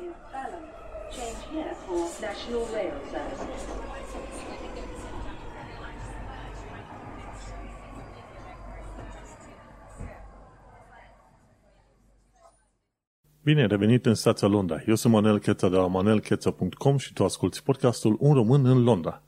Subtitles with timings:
[0.00, 0.64] is Balham.
[1.10, 3.62] Change here for National Rail Services.
[13.42, 14.82] Bine revenit în stația Londra.
[14.86, 19.22] Eu sunt Manel Cheța de la manelcheța.com și tu asculti podcastul Un român în Londra.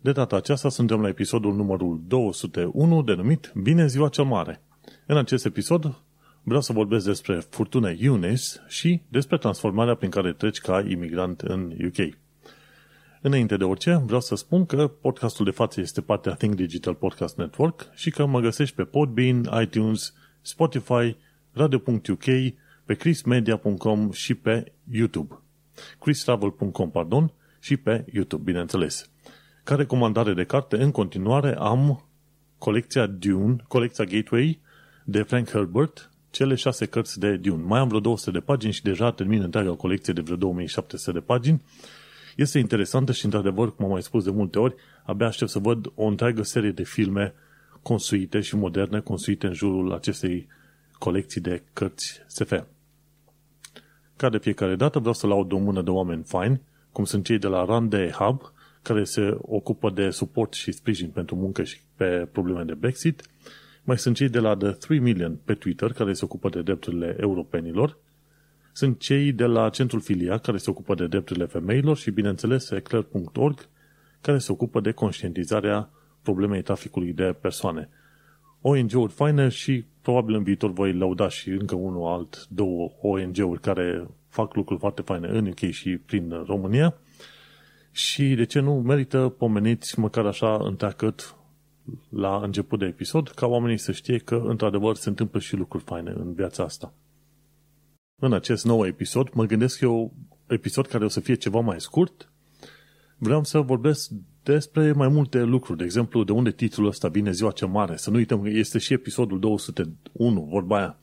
[0.00, 4.62] De data aceasta suntem la episodul numărul 201 denumit Bine ziua cel mare.
[5.06, 6.02] În acest episod
[6.42, 11.72] vreau să vorbesc despre furtuna Eunice și despre transformarea prin care treci ca imigrant în
[11.84, 12.16] UK.
[13.22, 17.36] Înainte de orice, vreau să spun că podcastul de față este partea Think Digital Podcast
[17.36, 21.16] Network și că mă găsești pe Podbean, iTunes, Spotify,
[21.52, 22.24] radio.uk,
[22.84, 25.38] pe chrismedia.com și pe YouTube.
[25.98, 29.10] christravel.com, pardon, și pe YouTube, bineînțeles.
[29.64, 32.08] Ca recomandare de carte, în continuare am
[32.58, 34.60] colecția Dune, colecția Gateway
[35.04, 37.62] de Frank Herbert, cele șase cărți de Dune.
[37.62, 41.24] Mai am vreo 200 de pagini și deja termin întreaga colecție de vreo 2700 de
[41.24, 41.62] pagini.
[42.36, 45.92] Este interesantă și, într-adevăr, cum am mai spus de multe ori, abia aștept să văd
[45.94, 47.34] o întreagă serie de filme
[47.82, 50.48] construite și moderne, construite în jurul acestei
[50.98, 52.52] colecții de cărți SF.
[54.16, 56.60] Ca de fiecare dată vreau să laud o mână de oameni faini,
[56.92, 61.36] cum sunt cei de la Rande Hub, care se ocupă de suport și sprijin pentru
[61.36, 63.22] muncă și pe probleme de Brexit.
[63.88, 67.16] Mai sunt cei de la The 3 Million pe Twitter, care se ocupă de drepturile
[67.20, 67.98] europenilor.
[68.72, 73.68] Sunt cei de la Centrul Filia, care se ocupă de drepturile femeilor și, bineînțeles, eclair.org,
[74.20, 75.90] care se ocupă de conștientizarea
[76.22, 77.88] problemei traficului de persoane.
[78.60, 84.06] ONG-uri faine și probabil în viitor voi lăuda și încă unul alt, două ONG-uri care
[84.28, 86.94] fac lucruri foarte faine în UK și prin România
[87.90, 91.37] și de ce nu merită pomeniți măcar așa întreagăt
[92.08, 96.10] la început de episod ca oamenii să știe că într-adevăr se întâmplă și lucruri faine
[96.10, 96.92] în viața asta.
[98.20, 100.12] În acest nou episod mă gândesc eu
[100.46, 102.30] episod care o să fie ceva mai scurt
[103.18, 104.10] vreau să vorbesc
[104.42, 105.78] despre mai multe lucruri.
[105.78, 107.96] De exemplu, de unde titlul ăsta vine ziua ce mare.
[107.96, 110.98] Să nu uităm că este și episodul 201, vorba aia.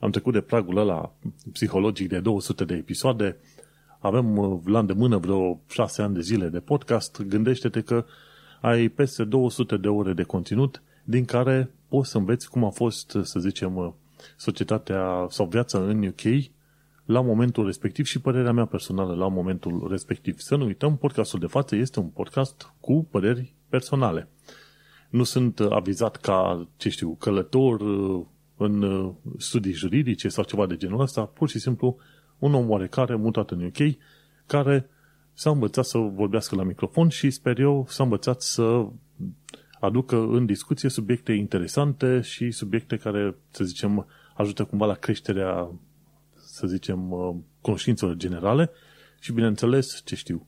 [0.00, 1.14] Am trecut de pragul ăla
[1.52, 3.36] psihologic de 200 de episoade.
[3.98, 7.22] Avem uh, la îndemână vreo 6 ani de zile de podcast.
[7.22, 8.04] Gândește-te că
[8.60, 13.16] ai peste 200 de ore de conținut din care poți să înveți cum a fost,
[13.22, 13.92] să zicem, uh,
[14.36, 16.50] societatea sau viața în UK
[17.04, 20.38] la momentul respectiv și părerea mea personală la momentul respectiv.
[20.38, 24.28] Să nu uităm, podcastul de față este un podcast cu păreri personale.
[25.10, 28.24] Nu sunt avizat ca, ce știu, călător uh,
[28.56, 31.96] în uh, studii juridice sau ceva de genul ăsta, pur și simplu
[32.38, 33.96] un om oarecare mutat în UK
[34.46, 34.88] care
[35.38, 38.86] s-a învățat să vorbească la microfon și sper eu s-a învățat să
[39.80, 45.70] aducă în discuție subiecte interesante și subiecte care, să zicem, ajută cumva la creșterea
[46.34, 48.70] să zicem, uh, cunoștințelor generale
[49.20, 50.46] și, bineînțeles, ce știu,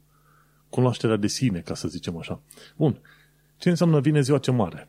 [0.68, 2.42] cunoașterea de sine, ca să zicem așa.
[2.76, 3.00] Bun.
[3.56, 4.88] Ce înseamnă vine ziua ce mare?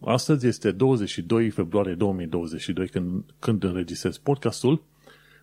[0.00, 4.82] Astăzi este 22 februarie 2022 când, când înregistrez podcastul.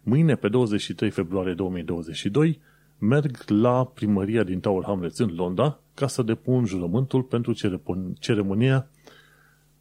[0.03, 2.61] Mâine, pe 23 februarie 2022,
[2.97, 7.53] merg la primăria din Tower Hamlets în Londra ca să depun jurământul pentru
[8.19, 8.87] ceremonia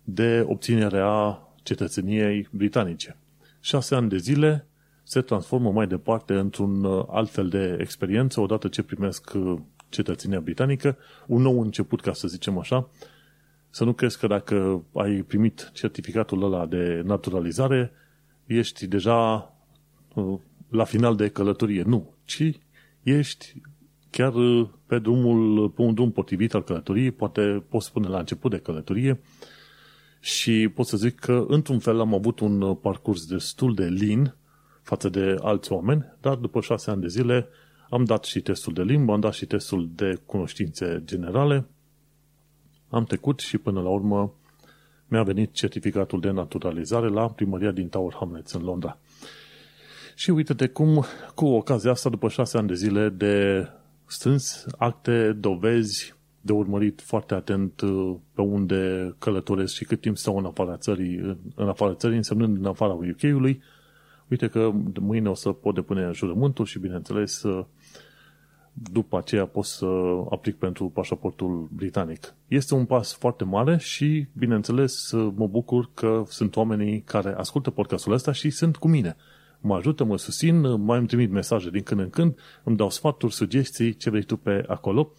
[0.05, 3.17] de obținere a cetățeniei britanice.
[3.61, 4.67] Șase ani de zile
[5.03, 9.59] se transformă mai departe într-un uh, alt fel de experiență odată ce primesc uh,
[9.89, 10.97] cetățenia britanică,
[11.27, 12.89] un nou început, ca să zicem așa.
[13.71, 17.93] Să nu crezi că dacă ai primit certificatul ăla de naturalizare,
[18.47, 19.53] ești deja
[20.15, 20.39] uh,
[20.69, 21.83] la final de călătorie.
[21.83, 22.61] Nu, ci
[23.05, 23.55] ești
[24.11, 24.33] chiar
[24.87, 29.21] pe drumul, pe un drum potrivit al călătoriei, poate poți spune la început de călătorie
[30.21, 34.35] și pot să zic că într-un fel am avut un parcurs destul de lin
[34.83, 37.49] față de alți oameni, dar după șase ani de zile
[37.91, 41.67] am dat și testul de limbă, am dat și testul de cunoștințe generale,
[42.89, 44.35] am trecut și până la urmă
[45.07, 48.99] mi-a venit certificatul de naturalizare la primăria din Tower Hamlets în Londra.
[50.15, 51.05] Și uite-te cum,
[51.35, 53.67] cu ocazia asta, după șase ani de zile de
[54.07, 60.37] strâns acte, dovezi, de urmărit foarte atent uh, pe unde călătoresc și cât timp stau
[60.37, 63.63] în afara țării, în afara țării, însemnând în afara UK-ului,
[64.29, 67.43] uite că mâine o să pot depune jurământul și, bineînțeles,
[68.73, 69.87] după aceea pot să
[70.31, 72.35] aplic pentru pașaportul britanic.
[72.49, 78.13] Este un pas foarte mare și, bineînțeles, mă bucur că sunt oamenii care ascultă podcastul
[78.13, 79.17] ăsta și sunt cu mine.
[79.67, 83.33] Mă ajută, mă susțin, mai îmi trimit mesaje din când în când, îmi dau sfaturi,
[83.33, 85.13] sugestii, ce vrei tu pe acolo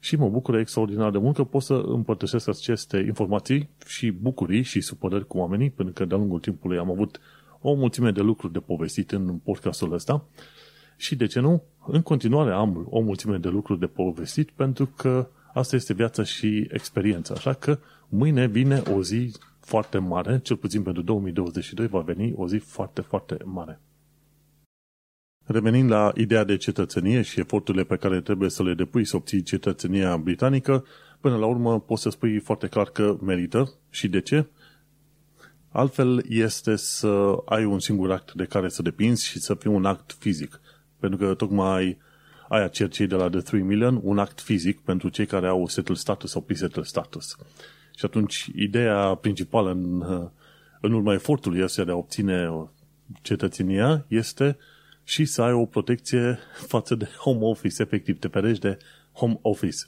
[0.00, 4.80] și mă bucur extraordinar de mult că pot să împărtășesc aceste informații și bucurii și
[4.80, 7.20] supărări cu oamenii, pentru că de-a lungul timpului am avut
[7.60, 10.24] o mulțime de lucruri de povestit în podcastul ăsta
[10.96, 11.62] Și de ce nu?
[11.86, 16.68] În continuare am o mulțime de lucruri de povestit pentru că asta este viața și
[16.72, 17.34] experiența.
[17.34, 17.78] Așa că
[18.08, 19.32] mâine vine o zi
[19.70, 23.80] foarte mare, cel puțin pentru 2022 va veni o zi foarte, foarte mare.
[25.46, 29.42] Revenind la ideea de cetățenie și eforturile pe care trebuie să le depui să obții
[29.42, 30.84] cetățenia britanică,
[31.20, 34.46] până la urmă poți să spui foarte clar că merită și de ce.
[35.68, 39.84] Altfel este să ai un singur act de care să depinzi și să fie un
[39.84, 40.60] act fizic.
[40.98, 41.98] Pentru că tocmai
[42.48, 45.66] aia cer cei de la The 3 Million, un act fizic pentru cei care au
[45.66, 47.36] settled status sau pre-settled status.
[48.00, 50.02] Și atunci, ideea principală în,
[50.80, 52.68] în urma efortului ăsta de a obține
[53.22, 54.56] cetățenia este
[55.04, 58.78] și să ai o protecție față de home office, efectiv, te perești de
[59.12, 59.78] home office.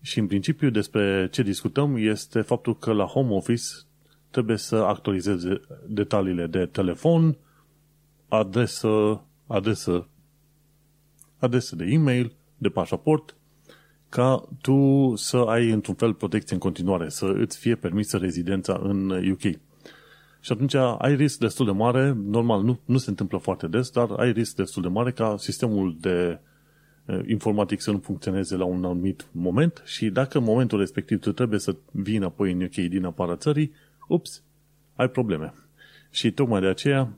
[0.00, 3.64] Și în principiu despre ce discutăm este faptul că la home office
[4.30, 7.36] trebuie să actualizeze detaliile de telefon,
[8.28, 10.08] adresă, adresă,
[11.38, 13.36] adresă de e-mail, de pașaport,
[14.12, 19.10] ca tu să ai într-un fel protecție în continuare, să îți fie permisă rezidența în
[19.30, 19.40] UK.
[20.40, 24.10] Și atunci ai risc destul de mare, normal nu, nu se întâmplă foarte des, dar
[24.10, 26.40] ai risc destul de mare ca sistemul de
[27.04, 31.32] eh, informatic să nu funcționeze la un anumit moment și dacă în momentul respectiv tu
[31.32, 33.72] trebuie să vii înapoi în UK din afara țării,
[34.08, 34.42] ups,
[34.94, 35.54] ai probleme.
[36.10, 37.12] Și tocmai de aceea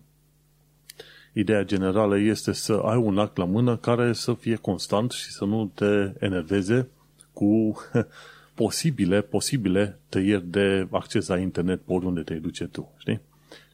[1.35, 5.45] ideea generală este să ai un act la mână care să fie constant și să
[5.45, 6.89] nu te enerveze
[7.33, 7.77] cu
[8.55, 13.21] posibile, posibile tăieri de acces la internet pe oriunde te duce tu, știi?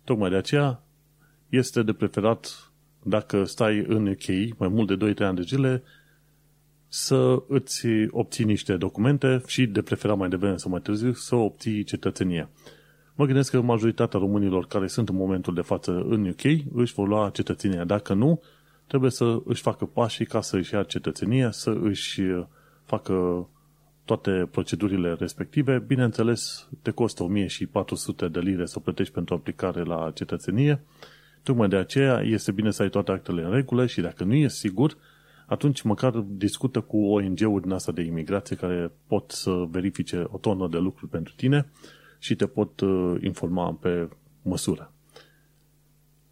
[0.04, 0.82] Tocmai de aceea
[1.48, 2.70] este de preferat
[3.02, 5.82] dacă stai în UK mai mult de 2-3 ani de zile
[6.88, 11.84] să îți obții niște documente și de preferat mai devreme sau mai târziu să obții
[11.84, 12.48] cetățenie.
[13.20, 16.44] Mă gândesc că majoritatea românilor care sunt în momentul de față în UK
[16.75, 17.84] își vor lua cetățenia.
[17.84, 18.43] Dacă nu,
[18.87, 22.20] trebuie să își facă pașii ca să își ia cetățenia, să își
[22.84, 23.46] facă
[24.05, 25.78] toate procedurile respective.
[25.87, 30.82] Bineînțeles, te costă 1400 de lire să plătești pentru aplicare la cetățenie.
[31.43, 34.49] Tocmai de aceea este bine să ai toate actele în regulă și dacă nu e
[34.49, 34.96] sigur,
[35.46, 40.69] atunci măcar discută cu ONG-uri din asta de imigrație care pot să verifice o tonă
[40.69, 41.67] de lucruri pentru tine
[42.20, 44.08] și te pot uh, informa pe
[44.43, 44.93] măsură.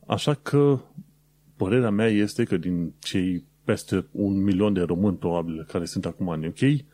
[0.06, 0.81] Așa că
[1.56, 6.29] părerea mea este că din cei peste un milion de români probabil care sunt acum
[6.29, 6.85] în UK,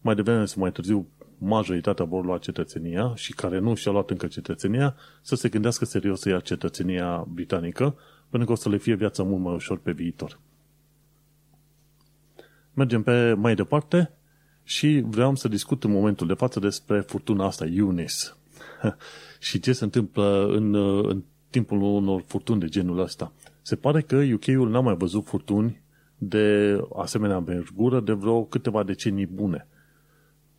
[0.00, 1.08] mai devreme sau mai târziu
[1.38, 6.20] majoritatea vor lua cetățenia și care nu și-a luat încă cetățenia, să se gândească serios
[6.20, 7.96] să ia cetățenia britanică,
[8.28, 10.40] pentru că o să le fie viața mult mai ușor pe viitor.
[12.74, 14.12] Mergem pe mai departe
[14.62, 18.14] și vreau să discut în momentul de față despre furtuna asta, Eunice.
[19.38, 20.74] și ce se întâmplă în,
[21.08, 23.32] în timpul unor furtuni de genul ăsta.
[23.62, 25.82] Se pare că UK-ul n-a mai văzut furtuni
[26.18, 29.66] de asemenea învergură de vreo câteva decenii bune.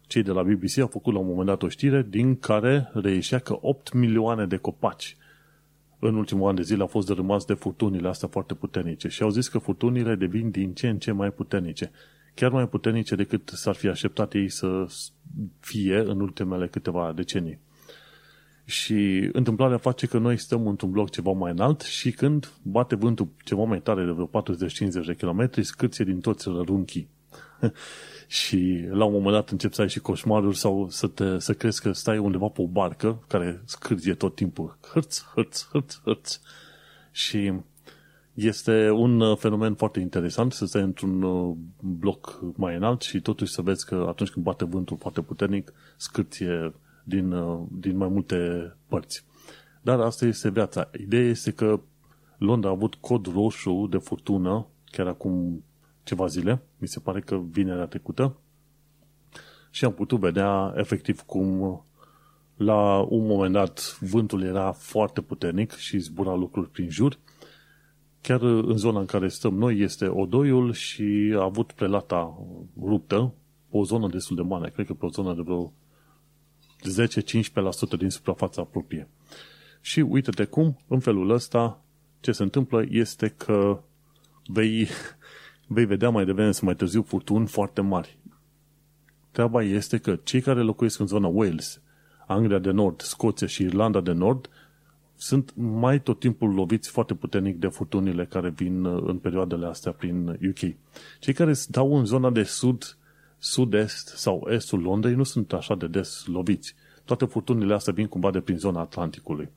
[0.07, 3.39] Cei de la BBC au făcut la un moment dat o știre din care reieșea
[3.39, 5.17] că 8 milioane de copaci
[5.99, 9.29] în ultimul an de zile au fost dărâmați de furtunile astea foarte puternice și au
[9.29, 11.91] zis că furtunile devin din ce în ce mai puternice.
[12.33, 14.85] Chiar mai puternice decât s-ar fi așteptat ei să
[15.59, 17.59] fie în ultimele câteva decenii.
[18.65, 23.27] Și întâmplarea face că noi stăm într-un bloc ceva mai înalt și când bate vântul
[23.43, 27.09] ceva mai tare de vreo 40-50 de km, scârție din toți rărunchii.
[28.27, 31.81] și la un moment dat încep să ai și coșmaruri sau să, te, să crezi
[31.81, 34.77] că stai undeva pe o barcă care scârție tot timpul.
[34.93, 36.39] Hârț, hârț, hârț, hârț.
[37.11, 37.53] Și
[38.33, 43.61] este un fenomen foarte interesant să stai într-un uh, bloc mai înalt și totuși să
[43.61, 46.73] vezi că atunci când bate vântul foarte puternic, scârție
[47.11, 48.37] din, uh, din mai multe
[48.87, 49.25] părți.
[49.81, 50.89] Dar asta este viața.
[50.99, 51.79] Ideea este că
[52.37, 55.63] Londra a avut cod roșu de furtună chiar acum
[56.03, 58.37] ceva zile, mi se pare că vinerea trecută,
[59.69, 61.81] și am putut vedea efectiv cum
[62.55, 67.19] la un moment dat vântul era foarte puternic și zbura lucruri prin jur.
[68.21, 72.37] Chiar în zona în care stăm noi este odoiul și a avut prelata
[72.81, 73.33] ruptă
[73.69, 75.73] pe o zonă destul de mare, cred că pe o zonă de vreo
[77.95, 79.07] 10-15% din suprafața apropie.
[79.81, 81.81] Și uite-te cum, în felul ăsta,
[82.19, 83.81] ce se întâmplă este că
[84.45, 84.87] vei,
[85.75, 88.17] vei vedea mai devreme să mai târziu furtuni foarte mari.
[89.31, 91.81] Treaba este că cei care locuiesc în zona Wales,
[92.27, 94.49] Anglia de Nord, Scoția și Irlanda de Nord
[95.15, 100.27] sunt mai tot timpul loviți foarte puternic de furtunile care vin în perioadele astea prin
[100.27, 100.73] UK.
[101.19, 102.97] Cei care stau în zona de sud
[103.41, 106.75] sud-est sau estul Londrei nu sunt așa de des loviți.
[107.05, 109.49] Toate furtunile astea vin cumva de prin zona Atlanticului.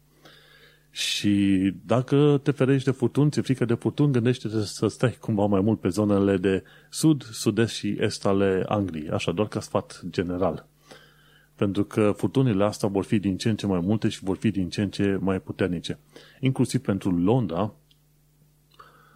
[0.90, 5.60] Și dacă te ferești de furtuni, ți-e frică de furtuni, gândește-te să stai cumva mai
[5.60, 9.08] mult pe zonele de sud, sud-est și est ale Angliei.
[9.08, 10.66] Așa, doar ca sfat general.
[11.54, 14.50] Pentru că furtunile astea vor fi din ce în ce mai multe și vor fi
[14.50, 15.98] din ce în ce mai puternice.
[16.40, 17.74] Inclusiv pentru Londra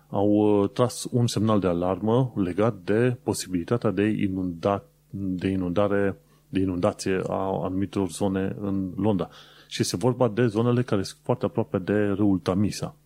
[0.08, 6.60] au uh, tras un semnal de alarmă legat de posibilitatea de, inunda, de inundare de
[6.60, 9.28] inundație a anumitor zone în Londra.
[9.66, 12.96] Și este vorba de zonele care sunt foarte aproape de râul Tamisa.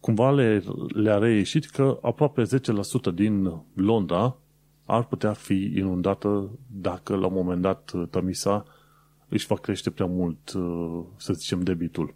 [0.00, 4.36] Cumva le, le-a reieșit că aproape 10% din Londra
[4.84, 8.64] ar putea fi inundată dacă la un moment dat Tamisa
[9.28, 12.14] își va crește prea mult, uh, să zicem, debitul.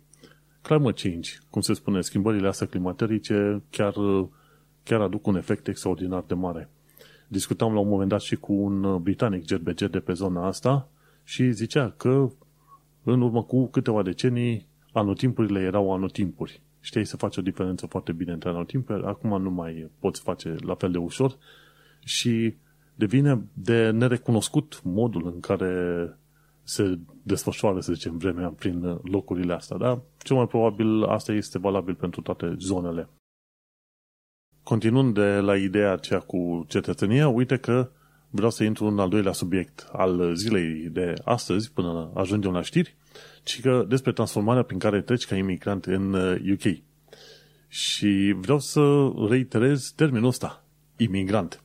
[0.64, 3.94] Climate change, cum se spune, schimbările astea climaterice chiar,
[4.83, 6.71] chiar aduc un efect extraordinar de mare.
[7.28, 10.88] Discutam la un moment dat și cu un britanic GBG de pe zona asta
[11.25, 12.30] și zicea că
[13.02, 16.62] în urmă cu câteva decenii anotimpurile erau anotimpuri.
[16.80, 20.75] Știai să faci o diferență foarte bine între anotimpuri, acum nu mai poți face la
[20.75, 21.37] fel de ușor
[22.00, 22.54] și
[22.94, 26.18] devine de nerecunoscut modul în care
[26.64, 31.94] se desfășoară, să zicem, vremea prin locurile astea, dar cel mai probabil asta este valabil
[31.94, 33.09] pentru toate zonele.
[34.62, 37.90] Continuând de la ideea aceea cu cetățenia, uite că
[38.30, 42.97] vreau să intru în al doilea subiect al zilei de astăzi, până ajungem la știri,
[43.42, 46.14] ci că despre transformarea prin care treci ca imigrant în
[46.52, 46.64] UK.
[46.64, 46.78] Uh,
[47.68, 50.64] Și vreau să reiterez termenul ăsta,
[50.97, 51.63] imigrant.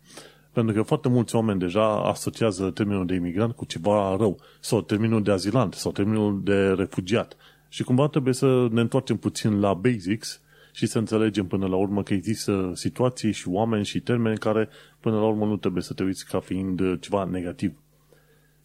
[0.52, 5.24] Pentru că foarte mulți oameni deja asociază termenul de imigrant cu ceva rău, sau termenul
[5.24, 7.38] de azilant, sau termenul de refugiat.
[7.70, 10.42] Și cumva trebuie să ne întoarcem puțin la basics
[10.72, 15.16] și să înțelegem până la urmă că există situații și oameni și termeni care până
[15.16, 17.78] la urmă nu trebuie să te uiți ca fiind ceva negativ.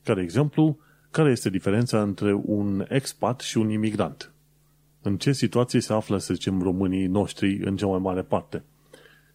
[0.02, 0.78] Ca de exemplu,
[1.10, 4.32] care este diferența între un expat și un imigrant?
[5.02, 8.64] În ce situații se află, să zicem, românii noștri în cea mai mare parte?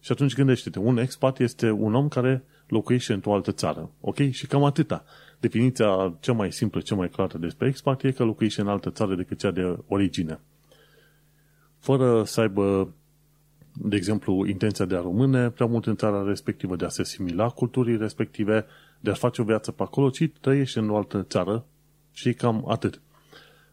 [0.00, 3.90] Și atunci gândește-te, un expat este un om care locuiește într-o altă țară.
[4.00, 4.30] Ok?
[4.30, 5.04] Și cam atâta.
[5.40, 9.14] Definiția cea mai simplă, cea mai clară despre expat e că locuiește în altă țară
[9.14, 10.40] decât cea de origine.
[11.78, 12.94] Fără să aibă,
[13.72, 17.48] de exemplu, intenția de a rămâne prea mult în țara respectivă, de a se simila
[17.48, 18.66] culturii respective,
[19.00, 21.64] de a face o viață pe acolo, ci trăiește în o altă țară
[22.12, 23.00] și cam atât.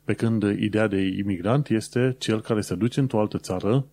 [0.03, 3.85] Pe când ideea de imigrant este cel care se duce într-o altă țară,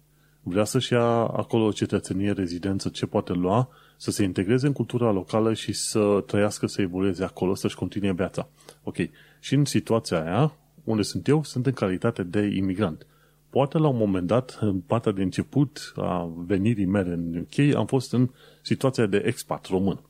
[0.46, 5.54] vrea să-și ia acolo cetățenie, rezidență, ce poate lua, să se integreze în cultura locală
[5.54, 8.48] și să trăiască, să evolueze acolo, să-și continue viața.
[8.82, 8.96] Ok.
[9.40, 13.06] Și în situația aia, unde sunt eu, sunt în calitate de imigrant.
[13.50, 17.86] Poate la un moment dat, în partea de început a venirii mele în UK, am
[17.86, 18.30] fost în
[18.62, 20.00] situația de expat român.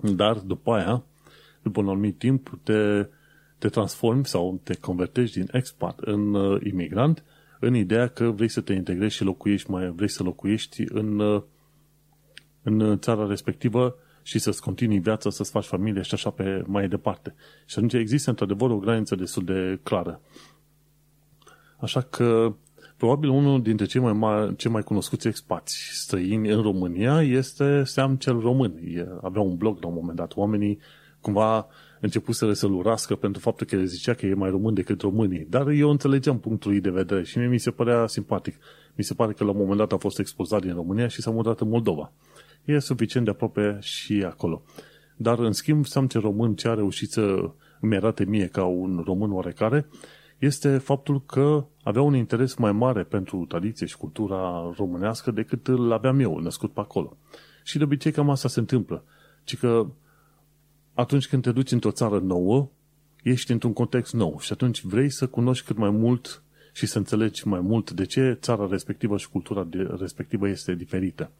[0.00, 1.04] Dar după aia,
[1.62, 3.08] după un anumit timp, te,
[3.58, 7.24] te transformi sau te convertești din expat în uh, imigrant
[7.66, 11.42] în ideea că vrei să te integrezi și locuiești mai, vrei să locuiești în, uh,
[12.62, 17.34] în țara respectivă și să-ți continui viața, să-ți faci familie și așa pe mai departe.
[17.66, 20.20] Și atunci există într-adevăr o graniță destul de clară.
[21.76, 22.54] Așa că
[22.96, 28.16] probabil unul dintre cei mai, mari, cei mai cunoscuți expați străini în România este Seam
[28.16, 28.80] cel Român.
[29.22, 30.36] Avea un blog la un moment dat.
[30.36, 30.78] Oamenii
[31.20, 31.66] cumva
[32.04, 35.46] începuseră să-l urască pentru faptul că zicea că e mai român decât românii.
[35.50, 38.56] Dar eu înțelegeam punctul lui de vedere și mie mi se părea simpatic.
[38.94, 41.30] Mi se pare că la un moment dat a fost expozat din România și s-a
[41.30, 42.12] mutat în Moldova.
[42.64, 44.62] E suficient de aproape și acolo.
[45.16, 49.02] Dar, în schimb, Seam ce român ce a reușit să îmi arate mie ca un
[49.04, 49.86] român oarecare,
[50.38, 55.92] este faptul că avea un interes mai mare pentru tradiție și cultura românească decât îl
[55.92, 57.16] aveam eu, născut pe acolo.
[57.62, 59.04] Și de obicei cam asta se întâmplă.
[59.44, 59.86] Ci că
[60.94, 62.70] atunci când te duci într-o țară nouă,
[63.22, 67.48] ești într-un context nou și atunci vrei să cunoști cât mai mult și să înțelegi
[67.48, 71.30] mai mult de ce țara respectivă și cultura respectivă este diferită.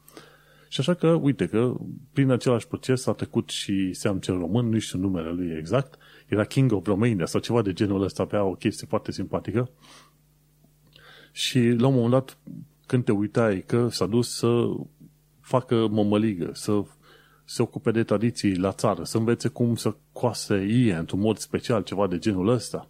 [0.69, 1.75] Și așa că, uite că
[2.13, 5.97] prin același proces a trecut și Seam cel român, nu știu numele lui exact,
[6.27, 9.69] era King of Romania sau ceva de genul ăsta, avea o chestie foarte simpatică.
[11.31, 12.37] Și la un moment dat,
[12.85, 14.65] când te uitai că s-a dus să
[15.39, 16.83] facă mămăligă, să
[17.45, 21.83] se ocupe de tradiții la țară, să învețe cum să coase ie într-un mod special,
[21.83, 22.87] ceva de genul ăsta.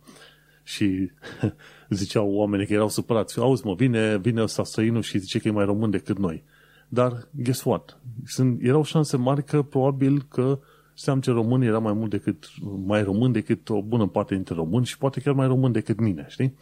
[0.64, 1.12] Și
[1.90, 5.52] ziceau oamenii că erau supărați, auzi mă, vine, vine ăsta străinul și zice că e
[5.52, 6.44] mai român decât noi.
[6.88, 8.00] Dar, guess what?
[8.26, 10.60] Sunt, erau șanse mari că probabil că
[10.94, 12.50] știam ce român era mai mult decât,
[12.86, 16.26] mai român decât o bună parte dintre români și poate chiar mai român decât mine,
[16.30, 16.54] știi?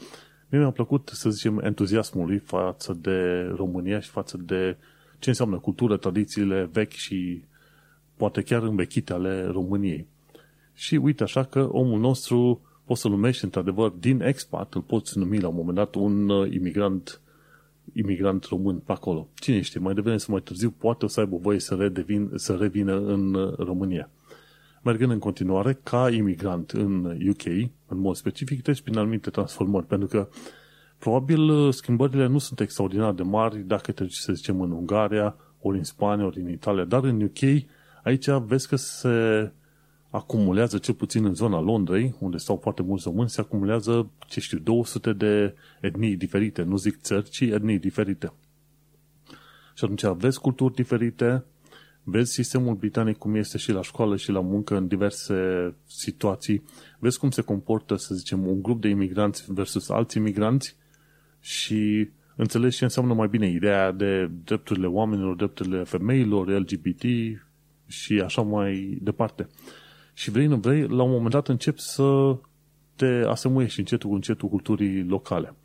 [0.50, 4.78] Mie mi-a plăcut, să zicem, entuziasmul lui față de România și față de
[5.20, 7.44] ce înseamnă cultură, tradițiile vechi și
[8.16, 10.08] poate chiar învechite ale României.
[10.74, 15.40] Și uite așa că omul nostru poți să numești într-adevăr din expat, îl poți numi
[15.40, 17.22] la un moment dat un uh, imigrant
[17.94, 19.28] imigrant român pe acolo.
[19.34, 22.56] Cine știe, mai devreme sau mai târziu poate o să aibă voie să, redevin, să
[22.60, 24.10] revină în uh, România.
[24.82, 27.46] Mergând în continuare, ca imigrant în UK,
[27.88, 30.28] în mod specific, treci prin anumite transformări, pentru că
[30.98, 35.78] probabil uh, schimbările nu sunt extraordinar de mari dacă treci, să zicem, în Ungaria, ori
[35.78, 37.64] în Spania, ori în Italia, dar în UK,
[38.04, 39.52] aici vezi că se
[40.10, 44.58] acumulează, cel puțin în zona Londrei, unde stau foarte mulți români, se acumulează, ce știu,
[44.58, 48.34] 200 de etnii diferite, nu zic țări, ci etnii diferite.
[49.76, 51.46] Și atunci vezi culturi diferite,
[52.04, 55.36] vezi sistemul britanic cum este și la școală și la muncă în diverse
[55.86, 56.64] situații,
[57.00, 60.76] vezi cum se comportă, să zicem, un grup de imigranți versus alți imigranți
[61.40, 67.04] și înțelegi ce înseamnă mai bine ideea de drepturile oamenilor, drepturile femeilor, LGBT
[67.94, 69.48] și așa mai departe.
[70.14, 72.38] Și vrei, nu vrei, la un moment dat începi să
[72.96, 75.56] te asemuiești încetul cu încetul culturii locale.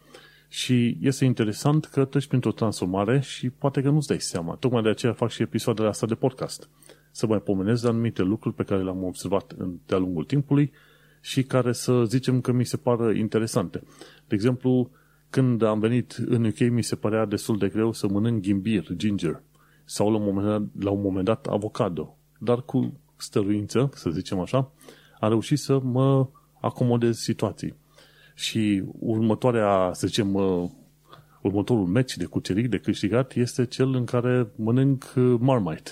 [0.48, 4.54] Și este interesant că treci printr-o transformare și poate că nu-ți dai seama.
[4.54, 6.68] Tocmai de aceea fac și episoadele astea de podcast.
[7.10, 9.54] Să mai pomenesc de anumite lucruri pe care le-am observat
[9.86, 10.72] de-a lungul timpului
[11.20, 13.82] și care să zicem că mi se pară interesante.
[14.26, 14.90] De exemplu,
[15.30, 19.42] când am venit în UK, mi se părea destul de greu să mănânc ghimbir, ginger,
[19.84, 22.17] sau la un moment dat, la un moment dat avocado.
[22.38, 24.72] Dar cu stăruință, să zicem așa,
[25.20, 26.28] a reușit să mă
[26.60, 27.74] acomodez situații.
[28.34, 30.34] Și următoarea, să zicem,
[31.40, 35.90] următorul meci de cucerit, de câștigat, este cel în care mănânc uh, Marmite.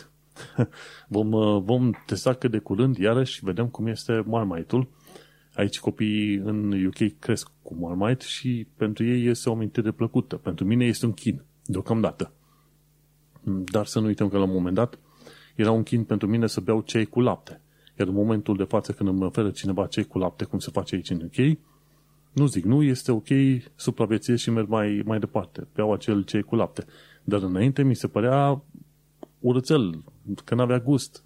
[1.08, 4.88] vom, uh, vom testa cât de curând, iarăși, vedem cum este Marmite-ul.
[5.54, 10.36] Aici copiii în UK cresc cu Marmite și pentru ei este o amintire plăcută.
[10.36, 12.32] Pentru mine este un chin, deocamdată.
[13.42, 14.98] Dar să nu uităm că la un moment dat
[15.56, 17.60] era un chin pentru mine să beau cei cu lapte.
[17.98, 20.94] Iar în momentul de față când îmi oferă cineva cei cu lapte, cum se face
[20.94, 21.58] aici în UK,
[22.32, 23.26] nu zic nu, este ok,
[23.74, 25.66] supraviețuiesc și merg mai, mai departe.
[25.74, 26.84] Beau acel cei cu lapte.
[27.24, 28.62] Dar înainte mi se părea
[29.40, 30.02] urățel,
[30.44, 31.24] că n-avea gust,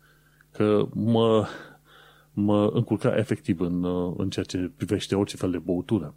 [0.51, 1.47] că mă,
[2.33, 3.85] mă încurca efectiv în,
[4.17, 6.15] în ceea ce privește orice fel de băutură.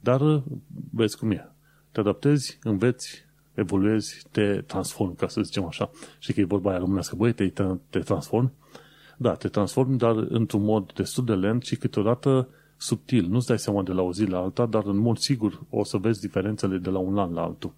[0.00, 0.42] Dar
[0.90, 1.52] vezi cum e.
[1.92, 3.24] Te adaptezi, înveți,
[3.54, 5.90] evoluezi, te transformi, ca să zicem așa.
[6.18, 7.52] Și că e vorba aia românească, băi, te,
[7.90, 8.52] te transformi.
[9.16, 13.26] Da, te transformi, dar într-un mod destul de lent și câteodată subtil.
[13.28, 15.96] Nu-ți dai seama de la o zi la alta, dar în mod sigur o să
[15.96, 17.74] vezi diferențele de la un an la altul.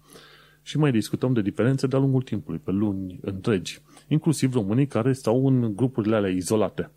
[0.61, 3.81] Și mai discutăm de diferențe de-a lungul timpului, pe luni întregi.
[4.07, 6.91] Inclusiv românii care stau în grupurile alea izolate.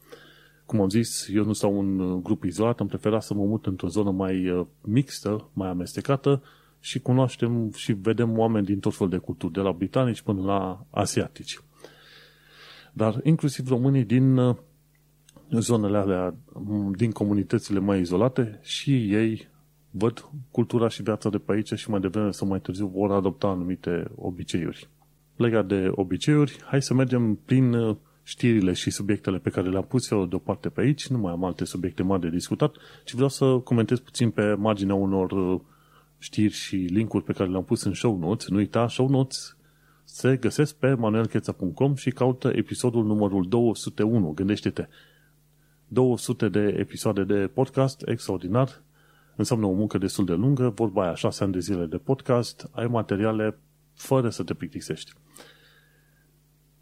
[0.67, 3.89] Cum am zis, eu nu stau în grup izolat, am preferat să mă mut într-o
[3.89, 6.43] zonă mai uh, mixtă, mai amestecată
[6.81, 10.87] și cunoaștem și vedem oameni din tot fel de culturi, de la britanici până la
[10.91, 11.61] asiatici.
[12.93, 14.57] Dar inclusiv românii din uh,
[15.51, 16.35] zonele alea,
[16.93, 19.49] din comunitățile mai izolate și ei
[19.91, 23.47] văd cultura și viața de pe aici și mai devreme sau mai târziu vor adopta
[23.47, 24.89] anumite obiceiuri.
[25.37, 30.11] Legat de obiceiuri, hai să mergem prin uh, știrile și subiectele pe care le-am pus
[30.11, 33.59] eu deoparte pe aici, nu mai am alte subiecte mari de discutat, ci vreau să
[33.65, 35.61] comentez puțin pe marginea unor uh,
[36.21, 38.49] știri și linkuri pe care le-am pus în show notes.
[38.49, 39.57] Nu uita, show notes
[40.05, 44.33] se găsesc pe manuelcheța.com și caută episodul numărul 201.
[44.33, 44.89] Gândește-te,
[45.89, 48.83] 200 de episoade de podcast, extraordinar,
[49.37, 52.87] înseamnă o muncă destul de lungă, vorba aia, 6 ani de zile de podcast, ai
[52.87, 53.59] materiale
[53.95, 55.13] fără să te plictisești.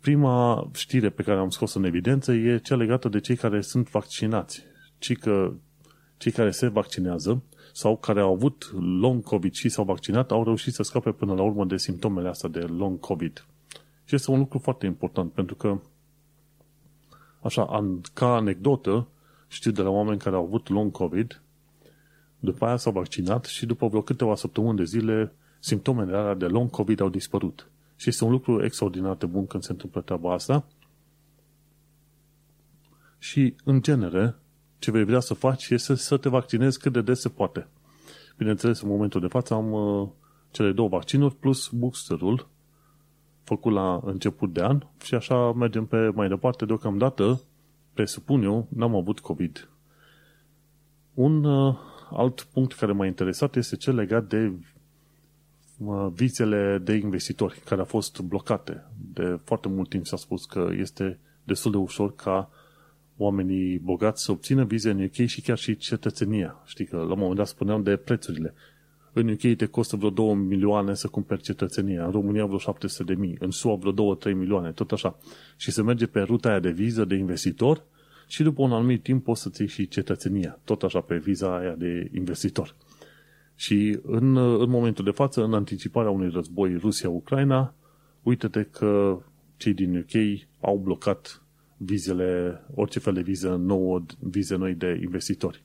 [0.00, 3.90] Prima știre pe care am scos în evidență e cea legată de cei care sunt
[3.90, 4.62] vaccinați.
[4.98, 5.54] Ci că
[6.16, 7.42] cei care se vaccinează
[7.78, 11.42] sau care au avut long COVID și s-au vaccinat au reușit să scape până la
[11.42, 13.46] urmă de simptomele astea de long COVID.
[14.04, 15.80] Și este un lucru foarte important pentru că
[17.42, 19.08] așa, ca anecdotă,
[19.48, 21.42] știu de la oameni care au avut long COVID,
[22.38, 26.70] după aia s-au vaccinat și după vreo câteva săptămâni de zile simptomele alea de long
[26.70, 27.70] COVID au dispărut.
[27.96, 30.64] Și este un lucru extraordinar de bun când se întâmplă treaba asta.
[33.18, 34.36] Și, în genere,
[34.78, 37.68] ce vei vrea să faci este să te vaccinezi cât de des se poate.
[38.36, 40.08] Bineînțeles, în momentul de față am uh,
[40.50, 42.48] cele două vaccinuri plus boosterul
[43.42, 46.64] făcut la început de an și așa mergem pe mai departe.
[46.64, 47.40] Deocamdată,
[47.92, 49.68] presupun eu, n-am avut COVID.
[51.14, 51.76] Un uh,
[52.10, 54.52] alt punct care m-a interesat este cel legat de
[55.78, 58.84] uh, vizele de investitori care au fost blocate.
[59.12, 62.50] De foarte mult timp s-a spus că este destul de ușor ca
[63.18, 66.62] oamenii bogați să obțină vize în UK și chiar și cetățenia.
[66.66, 68.54] Știi că la un moment dat spuneam de prețurile.
[69.12, 73.20] În UK te costă vreo 2 milioane să cumperi cetățenia, în România vreo 700 de
[73.20, 75.18] mii, în SUA vreo 2-3 milioane, tot așa.
[75.56, 77.84] Și se merge pe ruta aia de viză de investitor
[78.26, 81.74] și după un anumit timp poți să-ți iei și cetățenia, tot așa pe viza aia
[81.74, 82.74] de investitor.
[83.54, 87.74] Și în, în momentul de față, în anticiparea unui război Rusia-Ucraina,
[88.22, 89.18] uite-te că
[89.56, 91.42] cei din UK au blocat
[91.78, 95.62] vizele, orice fel de viză nouă, vize noi de investitori.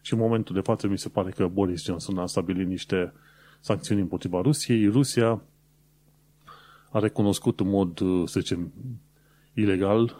[0.00, 3.12] Și în momentul de față mi se pare că Boris Johnson a stabilit niște
[3.60, 4.88] sancțiuni împotriva Rusiei.
[4.88, 5.42] Rusia
[6.90, 8.72] a recunoscut în mod, să zicem,
[9.54, 10.16] ilegal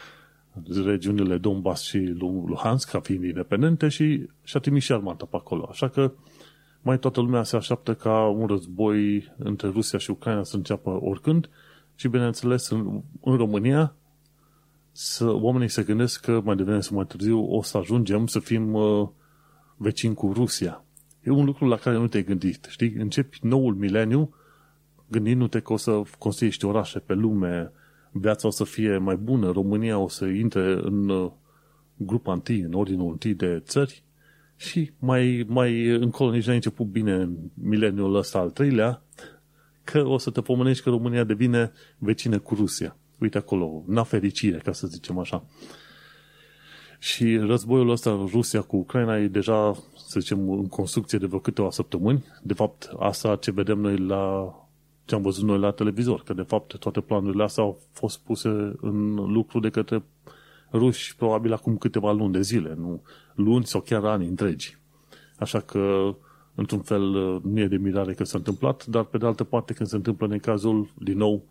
[0.84, 1.98] regiunile Donbass și
[2.46, 5.66] Luhansk ca fiind independente și și-a trimis și armata pe acolo.
[5.70, 6.12] Așa că
[6.82, 11.48] mai toată lumea se așteaptă ca un război între Rusia și Ucraina să înceapă oricând
[11.94, 13.94] și, bineînțeles, în, în România
[14.92, 18.74] să, oamenii se gândesc că mai devreme sau mai târziu o să ajungem să fim
[18.74, 19.08] uh,
[19.76, 20.84] vecini cu Rusia.
[21.22, 22.66] E un lucru la care nu te-ai gândit.
[22.70, 22.94] Știi?
[22.94, 24.34] Începi noul mileniu
[25.08, 27.72] gândindu-te că o să construiești orașe pe lume,
[28.10, 31.30] viața o să fie mai bună, România o să intre în uh,
[31.96, 34.02] grupa întâi, în ordinul întâi de țări
[34.56, 39.02] și mai, mai încolo nici n-ai început bine în mileniul ăsta al treilea,
[39.84, 42.96] că o să te pomenești că România devine vecină cu Rusia.
[43.22, 45.44] Uite acolo, na fericire, ca să zicem așa.
[46.98, 49.72] Și războiul ăsta, Rusia cu Ucraina, e deja,
[50.06, 52.24] să zicem, în construcție de vreo câteva săptămâni.
[52.42, 54.54] De fapt, asta ce vedem noi la
[55.04, 58.48] ce am văzut noi la televizor, că de fapt toate planurile astea au fost puse
[58.80, 60.02] în lucru de către
[60.72, 63.02] ruși probabil acum câteva luni de zile, nu
[63.34, 64.78] luni sau chiar ani întregi.
[65.38, 66.14] Așa că,
[66.54, 67.02] într-un fel,
[67.42, 70.26] nu e de mirare că s-a întâmplat, dar pe de altă parte, când se întâmplă
[70.26, 71.44] în cazul, din nou,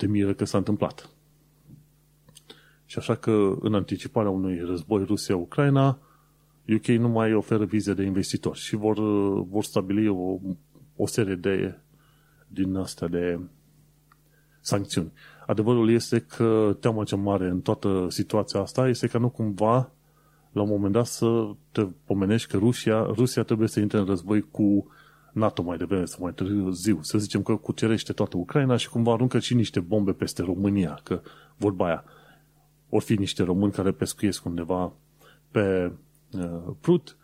[0.00, 1.10] te miră că s-a întâmplat.
[2.84, 5.98] Și așa că, în anticiparea unui război Rusia-Ucraina,
[6.74, 8.98] UK nu mai oferă vize de investitori și vor,
[9.42, 10.38] vor stabili o,
[10.96, 11.78] o serie de
[12.48, 13.40] din astea de
[14.60, 15.12] sancțiuni.
[15.46, 19.92] Adevărul este că teama cea mare în toată situația asta este că nu cumva
[20.52, 24.40] la un moment dat să te pomenești că Rusia, Rusia trebuie să intre în război
[24.40, 24.86] cu
[25.32, 27.02] NATO mai devreme sau mai târziu.
[27.02, 31.20] Să zicem că cucerește toată Ucraina și cumva aruncă și niște bombe peste România, că
[31.56, 32.04] vorba aia.
[32.88, 34.92] Or fi niște români care pescuiesc undeva
[35.50, 35.92] pe
[36.32, 37.16] uh, Prut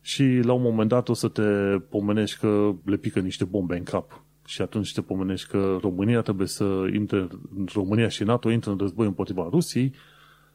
[0.00, 1.42] și la un moment dat o să te
[1.88, 6.46] pomenești că le pică niște bombe în cap și atunci te pomenești că România trebuie
[6.46, 7.28] să intre,
[7.72, 9.94] România și NATO intră în război împotriva Rusiei,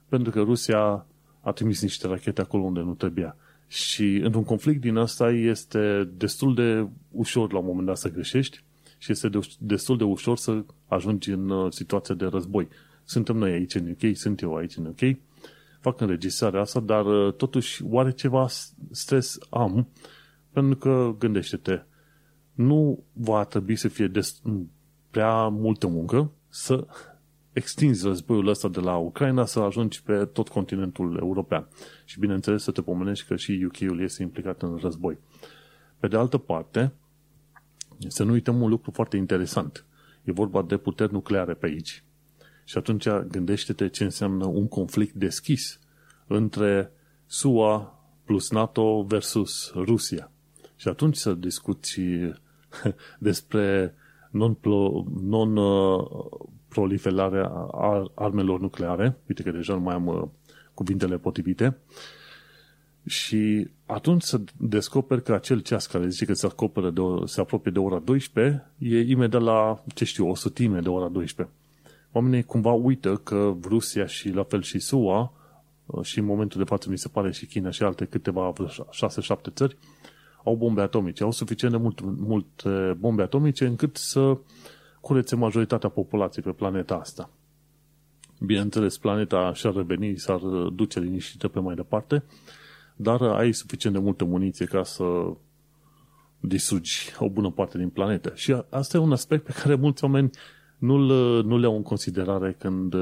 [0.09, 1.05] pentru că Rusia
[1.41, 3.35] a trimis niște rachete acolo unde nu trebuia.
[3.67, 8.63] Și într-un conflict din asta este destul de ușor la un moment dat să greșești
[8.97, 12.67] și este destul de ușor să ajungi în uh, situația de război.
[13.03, 15.17] Suntem noi aici în UK, sunt eu aici în UK,
[15.79, 18.47] fac înregistrarea asta, dar uh, totuși oare ceva
[18.91, 19.87] stres am,
[20.51, 21.81] pentru că gândește-te,
[22.53, 24.41] nu va trebui să fie des,
[25.11, 26.87] prea multă muncă să
[27.57, 31.67] extinzi războiul ăsta de la Ucraina să ajungi pe tot continentul european.
[32.05, 35.17] Și bineînțeles să te pomenești că și UK-ul este implicat în război.
[35.99, 36.93] Pe de altă parte,
[38.07, 39.85] să nu uităm un lucru foarte interesant.
[40.23, 42.03] E vorba de puteri nucleare pe aici.
[42.63, 45.79] Și atunci gândește-te ce înseamnă un conflict deschis
[46.27, 46.91] între
[47.25, 50.31] SUA plus NATO versus Rusia.
[50.75, 51.99] Și atunci să discuți
[53.19, 53.95] despre
[54.31, 55.55] non-proliferarea non,
[58.15, 59.17] armelor nucleare.
[59.27, 60.23] Uite că deja nu mai am uh,
[60.73, 61.77] cuvintele potrivite.
[63.05, 67.71] Și atunci să descoperi că acel ceas care zice că se, acoperă de, se apropie
[67.71, 71.55] de ora 12 e imediat la, ce știu, o sutime de ora 12.
[72.11, 75.33] Oamenii cumva uită că Rusia și la fel și SUA
[75.85, 79.53] uh, și în momentul de față mi se pare și China și alte câteva 6-7
[79.53, 79.77] țări
[80.47, 84.37] au bombe atomice, au suficient de mult, multe bombe atomice încât să
[85.07, 87.29] curețe majoritatea populației pe planeta asta.
[88.39, 90.39] Bineînțeles, planeta și-ar reveni, s-ar
[90.73, 92.23] duce liniștită pe mai departe,
[92.95, 95.03] dar ai suficient de multă muniție ca să
[96.39, 98.31] distrugi o bună parte din planetă.
[98.35, 100.29] Și asta e un aspect pe care mulți oameni
[100.77, 101.05] nu-l,
[101.43, 102.95] nu le au în considerare când,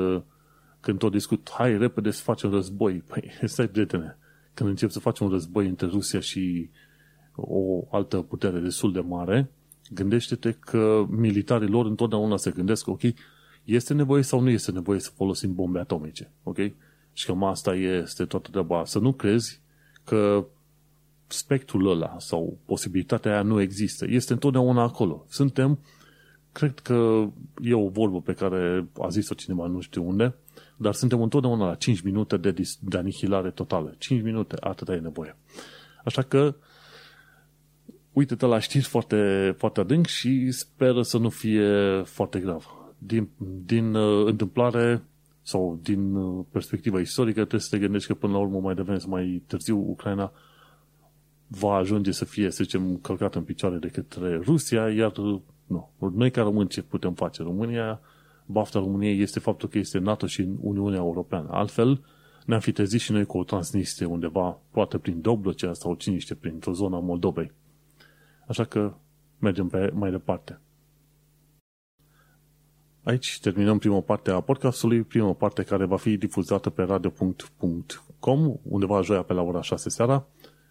[0.80, 3.04] când tot discut, hai repede să facem război.
[3.08, 4.18] Păi, stai prietene,
[4.54, 6.70] când încep să facem un război între Rusia și
[7.36, 9.50] o altă putere destul de mare,
[9.90, 13.02] gândește-te că militarii lor întotdeauna se gândesc, ok,
[13.64, 16.58] este nevoie sau nu este nevoie să folosim bombe atomice, ok?
[17.14, 18.86] Și că asta este toată treaba.
[18.86, 19.62] Să nu crezi
[20.04, 20.46] că
[21.28, 24.06] spectrul ăla sau posibilitatea aia nu există.
[24.10, 25.26] Este întotdeauna acolo.
[25.30, 25.80] Suntem,
[26.52, 27.28] cred că
[27.62, 30.36] e o vorbă pe care a zis-o cineva nu știu unde,
[30.78, 33.96] dar suntem întotdeauna la 5 minute de, de anihilare totală.
[33.98, 35.36] 5 minute, atâta e nevoie.
[36.04, 36.56] Așa că
[38.16, 42.66] uite-te la știri foarte, foarte adânc și speră să nu fie foarte grav.
[42.98, 43.30] Din,
[43.66, 45.04] din uh, întâmplare,
[45.42, 48.98] sau din uh, perspectiva istorică trebuie să te gândești că până la urmă mai devreme
[48.98, 50.32] sau mai târziu Ucraina
[51.48, 55.90] va ajunge să fie, să zicem, călcată în picioare de către Rusia, iar uh, nu,
[56.16, 57.44] noi ca români ce putem face?
[57.44, 58.00] România,
[58.46, 61.48] bafta României este faptul că este NATO și în Uniunea Europeană.
[61.52, 62.04] Altfel,
[62.46, 66.36] ne-am fi trezit și noi cu o transnistrie undeva, poate prin Dobrogea sau cine știe,
[66.36, 67.52] printr-o zonă a Moldovei.
[68.48, 68.94] Așa că
[69.40, 70.60] mergem pe mai departe.
[73.04, 79.02] Aici terminăm prima parte a podcastului, prima parte care va fi difuzată pe radio.com, undeva
[79.02, 80.26] joia pe la ora 6 seara.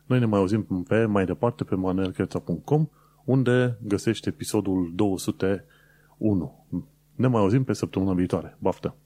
[0.06, 2.88] Noi ne mai auzim pe mai departe pe manuelcheța.com,
[3.24, 6.66] unde găsești episodul 201.
[7.14, 8.56] Ne mai auzim pe săptămâna viitoare.
[8.58, 8.96] Baftă!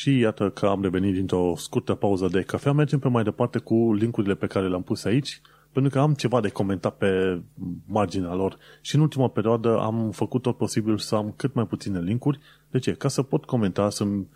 [0.00, 2.72] Și iată că am revenit dintr-o scurtă pauză de cafea.
[2.72, 5.40] Mergem pe mai departe cu linkurile pe care le-am pus aici,
[5.72, 7.40] pentru că am ceva de comentat pe
[7.86, 12.00] marginea lor și în ultima perioadă am făcut tot posibil să am cât mai puține
[12.00, 12.38] linkuri.
[12.70, 12.92] De ce?
[12.92, 14.26] Ca să pot comenta, să-mi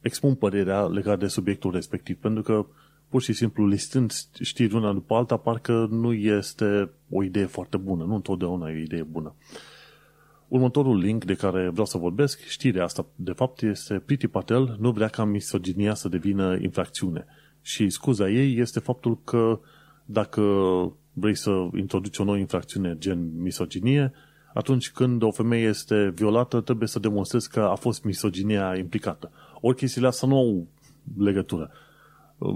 [0.00, 2.66] expun părerea legat de subiectul respectiv, pentru că
[3.08, 8.04] pur și simplu listând știri una după alta, parcă nu este o idee foarte bună,
[8.04, 9.34] nu întotdeauna e o idee bună.
[10.48, 14.90] Următorul link de care vreau să vorbesc, știrea asta, de fapt, este Priti Patel nu
[14.90, 17.26] vrea ca misoginia să devină infracțiune.
[17.62, 19.60] Și scuza ei este faptul că
[20.04, 20.42] dacă
[21.12, 24.12] vrei să introduci o nouă infracțiune gen misoginie,
[24.54, 29.30] atunci când o femeie este violată, trebuie să demonstrezi că a fost misoginia implicată.
[29.60, 30.66] Ori chestiile astea nu au
[31.18, 31.70] legătură.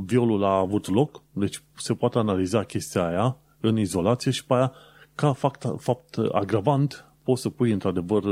[0.05, 4.73] Violul a avut loc, deci se poate analiza chestia aia în izolație și pe aia,
[5.15, 8.23] ca fapt, fapt agravant, poți să pui într-adevăr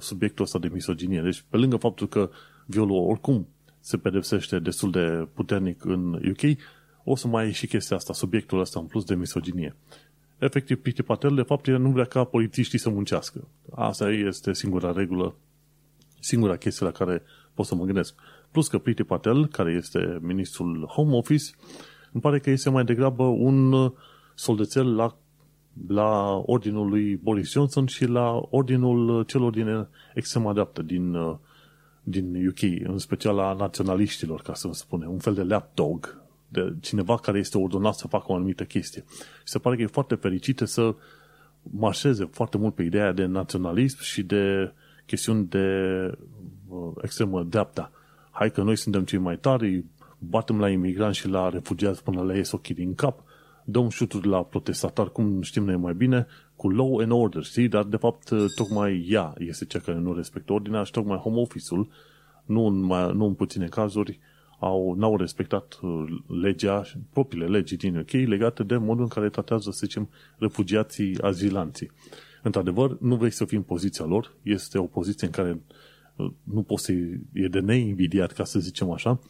[0.00, 1.20] subiectul ăsta de misoginie.
[1.20, 2.30] Deci, pe lângă faptul că
[2.66, 3.46] violul oricum
[3.80, 6.58] se pedepsește destul de puternic în UK,
[7.04, 9.76] o să mai ai și chestia asta, subiectul ăsta în plus de misoginie.
[10.38, 13.48] Efectiv, Piti Patel, de fapt, nu vrea ca polițiștii să muncească.
[13.74, 15.34] Asta este singura regulă,
[16.20, 17.22] singura chestie la care
[17.54, 18.14] pot să mă gândesc.
[18.50, 21.44] Plus că Priti Patel, care este ministrul Home Office,
[22.12, 23.92] îmi pare că este mai degrabă un
[24.34, 25.16] soldețel la,
[25.88, 31.16] la ordinul lui Boris Johnson și la ordinul celor din extrema dreaptă din,
[32.02, 37.16] din UK, în special la naționaliștilor, ca să spune, un fel de lapdog, de cineva
[37.16, 39.04] care este ordonat să facă o anumită chestie.
[39.38, 40.94] Și se pare că e foarte fericită să
[41.62, 44.72] marșeze foarte mult pe ideea de naționalism și de
[45.06, 45.66] chestiuni de
[46.68, 47.90] uh, extremă dreapta.
[48.30, 49.84] Hai că noi suntem cei mai tari,
[50.18, 53.22] batem la imigranți și la refugiați până la ies ochii din cap,
[53.70, 57.68] dăm șuturi la protestatari, cum știm noi mai bine, cu law and order, știi?
[57.68, 61.88] Dar, de fapt, tocmai ea este cea care nu respectă ordinea și tocmai home office-ul,
[62.44, 64.18] nu în, mai, nu în puține cazuri,
[64.60, 66.04] au, n-au respectat uh,
[66.42, 71.90] legea, propriile legii din UK legate de modul în care tratează, să zicem, refugiații, azilanții.
[72.42, 75.60] Într-adevăr, nu vrei să fii în poziția lor, este o poziție în care
[76.16, 76.92] uh, nu poți să
[77.32, 79.20] e de neinvidiat, ca să zicem așa,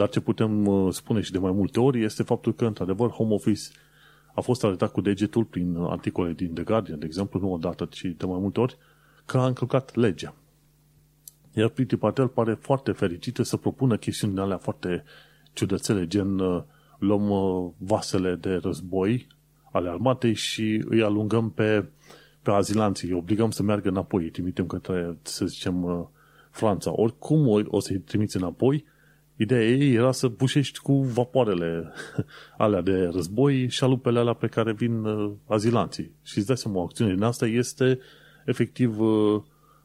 [0.00, 3.34] dar ce putem uh, spune și de mai multe ori este faptul că, într-adevăr, Home
[3.34, 3.62] Office
[4.34, 7.84] a fost arătat cu degetul prin articole din The Guardian, de exemplu, nu o dată,
[7.84, 8.76] ci de mai multe ori,
[9.24, 10.34] că a încălcat legea.
[11.54, 15.04] Iar Priti Patel pare foarte fericită să propună chestiuni alea foarte
[15.52, 16.62] ciudățele, gen uh,
[16.98, 19.26] luăm uh, vasele de război
[19.72, 21.88] ale armatei și îi alungăm pe,
[22.42, 26.06] pe azilanții, îi obligăm să meargă înapoi, îi trimitem către, să zicem, uh,
[26.50, 26.92] Franța.
[26.94, 28.84] Oricum o să-i trimiți înapoi,
[29.42, 31.92] ideea ei era să bușești cu vapoarele
[32.64, 35.04] alea de război și alupele alea pe care vin
[35.46, 36.10] azilanții.
[36.22, 37.98] Și îți dai seama, o acțiune din asta este
[38.44, 38.96] efectiv,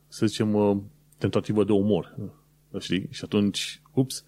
[0.07, 0.83] să zicem,
[1.17, 2.15] tentativă de umor.
[2.79, 3.07] Știi?
[3.11, 4.25] Și atunci, ups,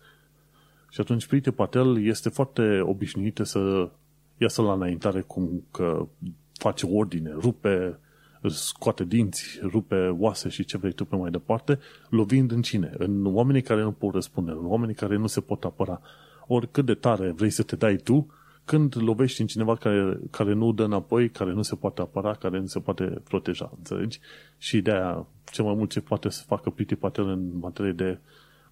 [0.89, 3.89] și atunci Prite Patel este foarte obișnuită să
[4.37, 6.07] iasă la înaintare cum că
[6.53, 7.99] face ordine, rupe,
[8.49, 11.79] scoate dinți, rupe oase și ce vrei tu pe mai departe,
[12.09, 12.93] lovind în cine?
[12.97, 16.01] În oamenii care nu pot răspunde, în oamenii care nu se pot apăra.
[16.47, 18.27] Ori cât de tare vrei să te dai tu,
[18.65, 22.59] când lovești în cineva care, care nu dă înapoi, care nu se poate apăra, care
[22.59, 24.19] nu se poate proteja, înțelegi?
[24.57, 28.19] Și de aia cel mai mult ce poate să facă Priti Patel în materie de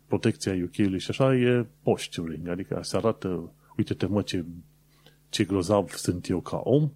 [0.07, 4.45] protecția UK-ului și așa e posturing, adică se arată, uite-te mă ce,
[5.29, 6.91] ce grozav sunt eu ca om,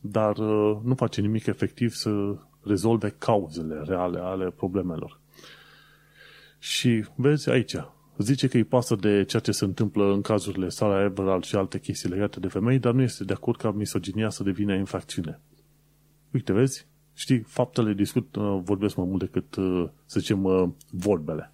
[0.00, 5.20] dar uh, nu face nimic efectiv să rezolve cauzele reale ale problemelor.
[6.58, 7.76] Și vezi aici,
[8.18, 11.78] zice că îi pasă de ceea ce se întâmplă în cazurile Sarah Everard și alte
[11.78, 15.40] chestii legate de femei, dar nu este de acord ca misoginia să devină infracțiune.
[16.32, 16.86] Uite, vezi?
[17.14, 21.52] Știi, faptele discut, uh, vorbesc mai mult decât, uh, să zicem, uh, vorbele.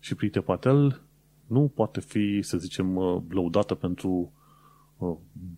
[0.00, 1.00] Și Prite Patel
[1.46, 4.32] nu poate fi, să zicem, lăudată pentru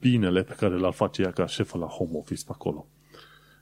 [0.00, 2.86] binele pe care l-ar face ea ca șefă la home office pe acolo.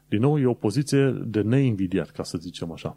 [0.09, 2.97] Din nou, e o poziție de neinvidiat, ca să zicem așa.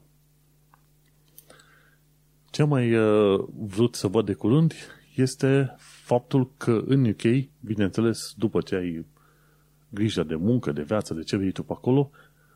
[2.50, 4.74] Ce am mai uh, vrut să văd de curând
[5.15, 7.22] este faptul că în UK,
[7.60, 9.06] bineînțeles, după ce ai
[9.89, 12.10] grijă de muncă, de viață, de ce vei tu pe acolo,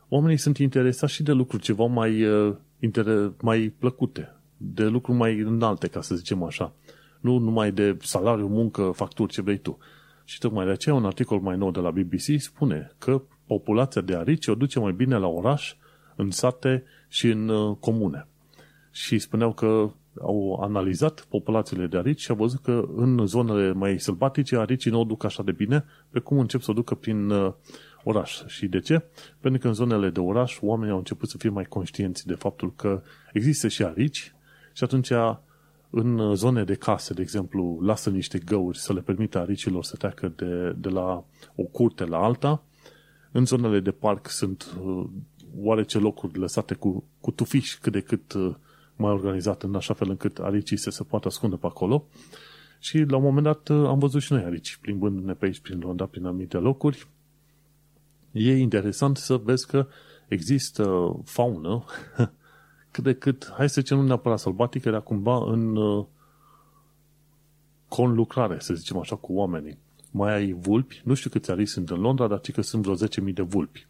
[0.08, 2.54] oamenii sunt interesați și de lucruri ceva mai, uh,
[3.40, 6.72] mai plăcute, de lucruri mai înalte, ca să zicem așa.
[7.20, 9.78] Nu numai de salariu, muncă, facturi, ce vrei tu.
[10.28, 14.14] Și tocmai de aceea un articol mai nou de la BBC spune că populația de
[14.14, 15.74] arici o duce mai bine la oraș,
[16.16, 18.26] în sate și în uh, comune.
[18.90, 23.98] Și spuneau că au analizat populațiile de arici și au văzut că în zonele mai
[23.98, 27.30] sălbatice aricii nu o duc așa de bine, pe cum încep să o ducă prin
[27.30, 27.52] uh,
[28.04, 28.42] oraș.
[28.46, 29.02] Și de ce?
[29.40, 32.74] Pentru că în zonele de oraș oamenii au început să fie mai conștienți de faptul
[32.76, 34.34] că există și arici
[34.72, 35.10] și atunci
[35.90, 40.32] în zone de case, de exemplu, lasă niște găuri să le permită aricilor să treacă
[40.36, 41.24] de, de la
[41.54, 42.62] o curte la alta.
[43.32, 45.04] În zonele de parc sunt uh,
[45.56, 48.54] oarece locuri lăsate cu, cu tufiș cât de cât uh,
[48.96, 52.06] mai organizat în așa fel încât aricii să se poată ascunde pe acolo.
[52.78, 55.78] Și la un moment dat uh, am văzut și noi arici, plimbându-ne pe aici, prin
[55.78, 57.08] Londra, prin anumite locuri.
[58.32, 59.86] E interesant să vezi că
[60.28, 61.84] există faună
[62.90, 66.06] cât de cât, hai să zicem, nu neapărat sălbatică, dar cumva în uh,
[67.88, 69.78] conlucrare, să zicem așa, cu oamenii.
[70.10, 72.94] Mai ai vulpi, nu știu câți arici sunt în Londra, dar ci că sunt vreo
[73.28, 73.86] 10.000 de vulpi.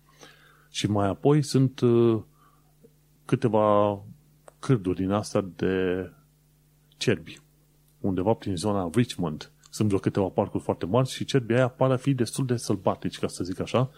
[0.71, 2.23] Și mai apoi sunt uh,
[3.25, 4.01] câteva
[4.59, 6.11] cârduri din asta de
[6.97, 7.41] cerbi.
[8.01, 9.53] Undeva prin zona Richmond.
[9.71, 13.19] Sunt vreo câteva parcuri foarte mari și cerbii aia par a fi destul de sălbatici,
[13.19, 13.91] ca să zic așa,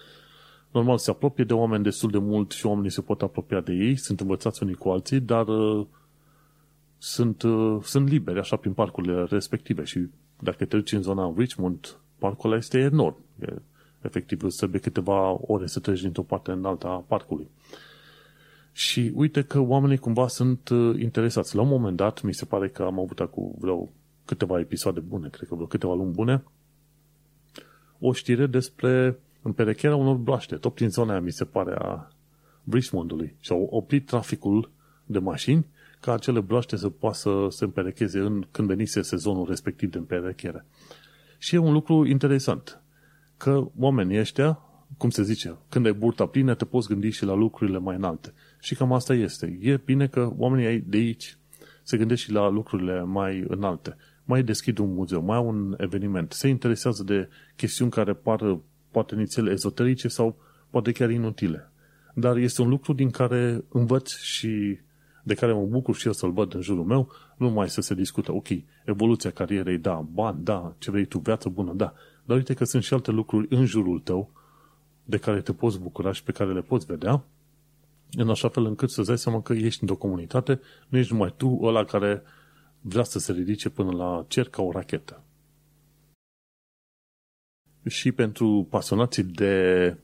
[0.71, 3.97] normal se apropie de oameni destul de mult și oamenii se pot apropia de ei,
[3.97, 5.87] sunt învățați unii cu alții, dar uh,
[6.99, 10.09] sunt, uh, sunt liberi așa prin parcurile respective și
[10.41, 13.17] dacă te duci în zona Richmond, parcul ăla este enorm.
[13.41, 13.55] E,
[14.03, 17.49] efectiv, îți trebuie câteva ore să treci dintr-o parte în alta a parcului.
[18.73, 21.57] Și uite că oamenii cumva sunt uh, interesați.
[21.57, 23.89] La un moment dat, mi se pare că am avut acum vreo
[24.25, 26.43] câteva episoade bune, cred că vreo câteva luni bune,
[27.99, 32.09] o știre despre împerecherea unor broaște, tot prin zona aia, mi se pare, a
[32.71, 33.35] Richmondului.
[33.41, 34.71] Și au oprit traficul
[35.07, 35.67] de mașini
[36.01, 40.67] ca acele broaște să poată să se împerecheze în, când venise sezonul respectiv de împerechere.
[41.39, 42.83] Și e un lucru interesant,
[43.37, 44.59] că oamenii ăștia,
[44.97, 48.33] cum se zice, când ai burta plină, te poți gândi și la lucrurile mai înalte.
[48.61, 49.59] Și cam asta este.
[49.61, 51.37] E bine că oamenii de aici
[51.83, 53.97] se gândesc și la lucrurile mai înalte.
[54.25, 58.59] Mai deschid un muzeu, mai au un eveniment, se interesează de chestiuni care par
[58.91, 60.37] poate nițel ezoterice sau
[60.71, 61.73] poate chiar inutile.
[62.15, 64.79] Dar este un lucru din care învăț și
[65.23, 67.95] de care mă bucur și eu să-l văd în jurul meu, nu mai să se
[67.95, 68.49] discută, ok,
[68.85, 71.93] evoluția carierei, da, bani, da, ce vrei tu, viață bună, da,
[72.25, 74.31] dar uite că sunt și alte lucruri în jurul tău
[75.05, 77.25] de care te poți bucura și pe care le poți vedea,
[78.13, 81.59] în așa fel încât să-ți dai seama că ești într-o comunitate, nu ești numai tu
[81.63, 82.23] ăla care
[82.81, 85.23] vrea să se ridice până la cer ca o rachetă
[87.91, 89.97] și pentru pasionații de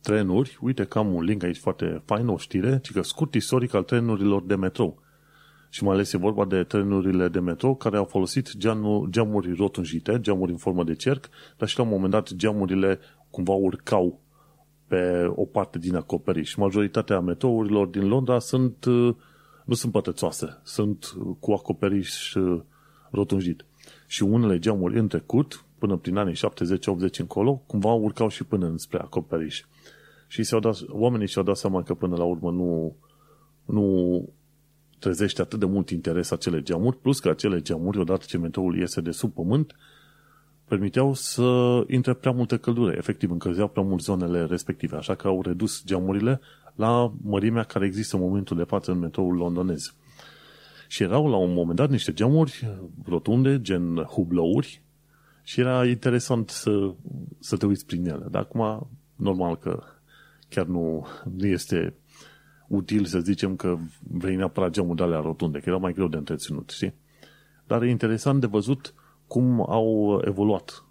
[0.00, 3.74] trenuri, uite că am un link aici foarte fain, o știre, ci că scurt istoric
[3.74, 5.02] al trenurilor de metrou.
[5.70, 10.20] Și mai ales e vorba de trenurile de metrou care au folosit geamuri, geamuri rotunjite,
[10.20, 12.98] geamuri în formă de cerc, dar și la un moment dat geamurile
[13.30, 14.20] cumva urcau
[14.86, 16.54] pe o parte din acoperiș.
[16.54, 18.84] Majoritatea metrourilor din Londra sunt,
[19.64, 22.34] nu sunt pătățoase, sunt cu acoperiș
[23.10, 23.64] rotunjit.
[24.06, 28.98] Și unele geamuri în trecut, până prin anii 70-80 încolo, cumva urcau și până înspre
[28.98, 29.62] acoperiș.
[30.26, 32.96] Și s-au dat, oamenii și-au dat seama că până la urmă nu,
[33.64, 34.28] nu
[34.98, 39.00] trezește atât de mult interes acele geamuri, plus că acele geamuri, odată ce meteorul iese
[39.00, 39.76] de sub pământ,
[40.64, 45.42] permiteau să intre prea multă căldură, efectiv încălzeau prea mult zonele respective, așa că au
[45.42, 46.40] redus geamurile
[46.74, 49.94] la mărimea care există în momentul de față în metroul londonez.
[50.88, 52.68] Și erau la un moment dat niște geamuri
[53.04, 54.82] rotunde, gen hublouri,
[55.48, 56.94] și era interesant să,
[57.38, 58.26] să te uiți prin ele.
[58.30, 59.82] Dar acum, normal că
[60.48, 61.06] chiar nu,
[61.36, 61.94] nu este
[62.66, 66.16] util să zicem că vrei neapărat geamul de alea rotunde, că era mai greu de
[66.16, 66.94] întreținut, știi?
[67.66, 68.94] Dar e interesant de văzut
[69.26, 70.84] cum au evoluat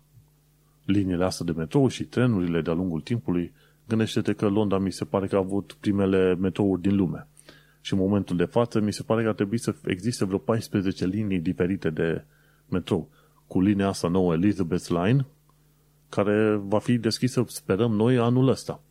[0.86, 3.54] liniile astea de metrou și trenurile de-a lungul timpului.
[3.88, 7.28] Gândește-te că Londra mi se pare că a avut primele metrouri din lume.
[7.82, 11.06] Și în momentul de față mi se pare că ar trebui să existe vreo 14
[11.06, 12.24] linii diferite de
[12.70, 13.10] metrou
[13.48, 15.26] cu linia asta nouă, Elizabeth Line,
[16.10, 18.82] care va fi deschisă, sperăm noi, anul ăsta.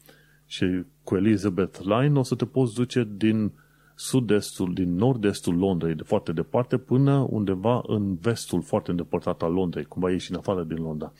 [0.46, 3.52] Și cu Elizabeth Line o să te poți duce din
[3.94, 9.84] sud-estul, din nord-estul Londrei, de foarte departe, până undeva în vestul foarte îndepărtat al Londrei,
[9.84, 11.12] cumva ieși în afară din Londra.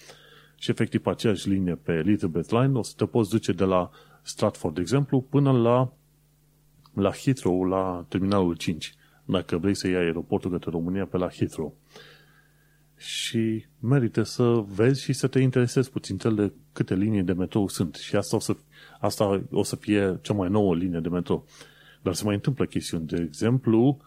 [0.58, 3.90] Și efectiv pe aceeași linie pe Elizabeth Line o să te poți duce de la
[4.22, 5.92] Stratford, de exemplu, până la,
[6.94, 11.74] la Heathrow, la terminalul 5, dacă vrei să iei aeroportul către România pe la Heathrow.
[12.96, 17.94] Și merită să vezi și să te interesezi puțin de câte linii de metrou sunt.
[17.94, 18.56] Și asta o să,
[19.00, 21.46] asta o să fie cea mai nouă linie de metrou.
[22.02, 23.06] Dar se mai întâmplă chestiuni.
[23.06, 24.00] De exemplu,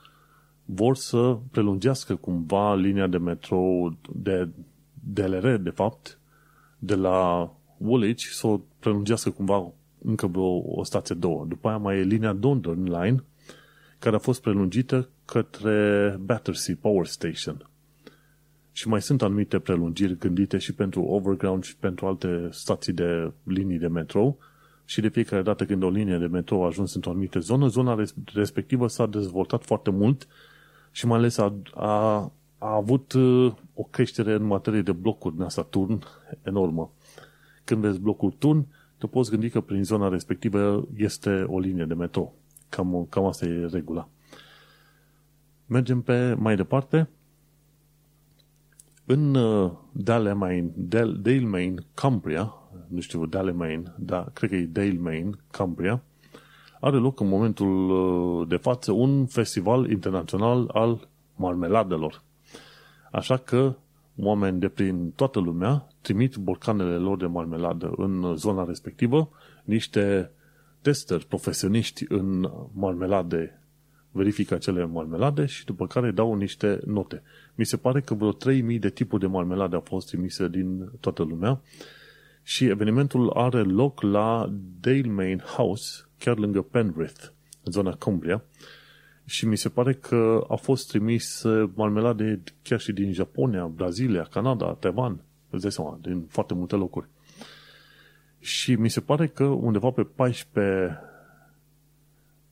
[0.65, 4.49] vor să prelungească cumva linia de metrou de
[5.13, 6.19] DLR, de fapt,
[6.79, 9.71] de la Woolwich, să o prelungească cumva
[10.01, 11.45] încă vreo o stație două.
[11.45, 13.23] După aia mai e linia Dondon Line,
[13.99, 17.68] care a fost prelungită către Battersea Power Station.
[18.79, 23.77] Și mai sunt anumite prelungiri gândite și pentru overground și pentru alte stații de linii
[23.77, 24.37] de metrou,
[24.85, 28.05] și de fiecare dată când o linie de metrou a ajuns într-o anumită zonă, zona
[28.33, 30.27] respectivă s-a dezvoltat foarte mult
[30.91, 35.43] și mai ales a, a, a avut uh, o creștere în materie de blocuri din
[35.43, 36.03] asta turn
[36.43, 36.91] enormă.
[37.63, 38.65] Când vezi blocul turn,
[38.97, 42.33] te poți gândi că prin zona respectivă este o linie de metrou.
[42.69, 44.09] Cam, cam asta e regula.
[45.65, 47.09] Mergem pe mai departe.
[49.11, 52.53] În uh, Dalemain, Dalemain, Cumbria,
[52.87, 56.03] nu știu, Dalemain, dar cred că e Dalemain, Cumbria,
[56.79, 62.23] are loc în momentul uh, de față un festival internațional al marmeladelor.
[63.11, 63.75] Așa că
[64.17, 69.29] oameni de prin toată lumea trimit borcanele lor de marmeladă în zona respectivă,
[69.63, 70.31] niște
[70.81, 73.58] testeri profesioniști în marmelade
[74.19, 77.21] verifică acele marmelade și după care dau niște note.
[77.55, 81.23] Mi se pare că vreo 3000 de tipuri de marmelade au fost trimise din toată
[81.23, 81.61] lumea
[82.43, 87.23] și evenimentul are loc la Dale Main House, chiar lângă Penrith,
[87.63, 88.43] în zona Cumbria,
[89.25, 91.43] și mi se pare că a fost trimis
[91.73, 97.07] marmelade chiar și din Japonia, Brazilia, Canada, Taiwan, îți dai seama, din foarte multe locuri.
[98.39, 100.99] Și mi se pare că undeva pe 14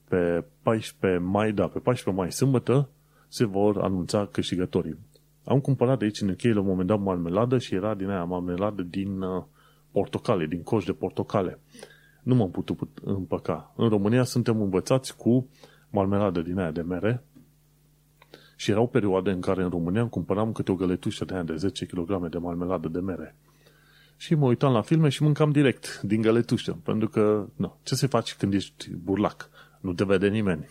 [0.07, 2.89] pe 14 mai, da, pe 14 mai, sâmbătă,
[3.27, 4.97] se vor anunța câștigătorii.
[5.43, 8.23] Am cumpărat de aici în UK la un moment dat marmeladă și era din aia
[8.23, 9.43] marmeladă din uh,
[9.91, 11.59] portocale, din coș de portocale.
[12.23, 13.73] Nu m-am putut împăca.
[13.75, 15.47] În România suntem învățați cu
[15.89, 17.23] marmeladă din aia de mere
[18.55, 21.85] și erau perioade în care în România cumpăram câte o găletușă de aia de 10
[21.85, 23.35] kg de marmeladă de mere.
[24.17, 28.07] Și mă uitam la filme și mâncam direct din găletușă, pentru că, nu, ce să
[28.07, 29.49] faci când ești burlac?
[29.79, 30.67] Nu te vede nimeni.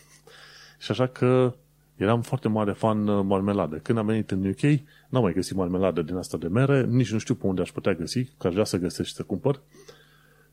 [0.79, 1.55] Și așa că
[1.97, 3.77] eram foarte mare fan uh, marmeladă.
[3.77, 7.19] Când am venit în UK, n-am mai găsit marmeladă din asta de mere, nici nu
[7.19, 9.61] știu pe unde aș putea găsi, că aș vrea să găsesc și să cumpăr.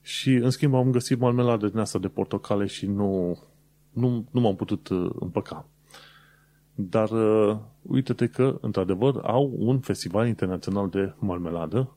[0.02, 3.40] Și, în schimb, am găsit marmeladă din asta de portocale și nu,
[3.90, 5.66] nu, nu m-am putut uh, împăca.
[6.76, 11.96] Dar uh, uite-te că, într-adevăr, au un festival internațional de marmeladă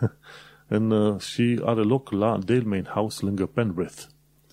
[0.66, 4.02] în, uh, și are loc la Dale Main House lângă Penrith.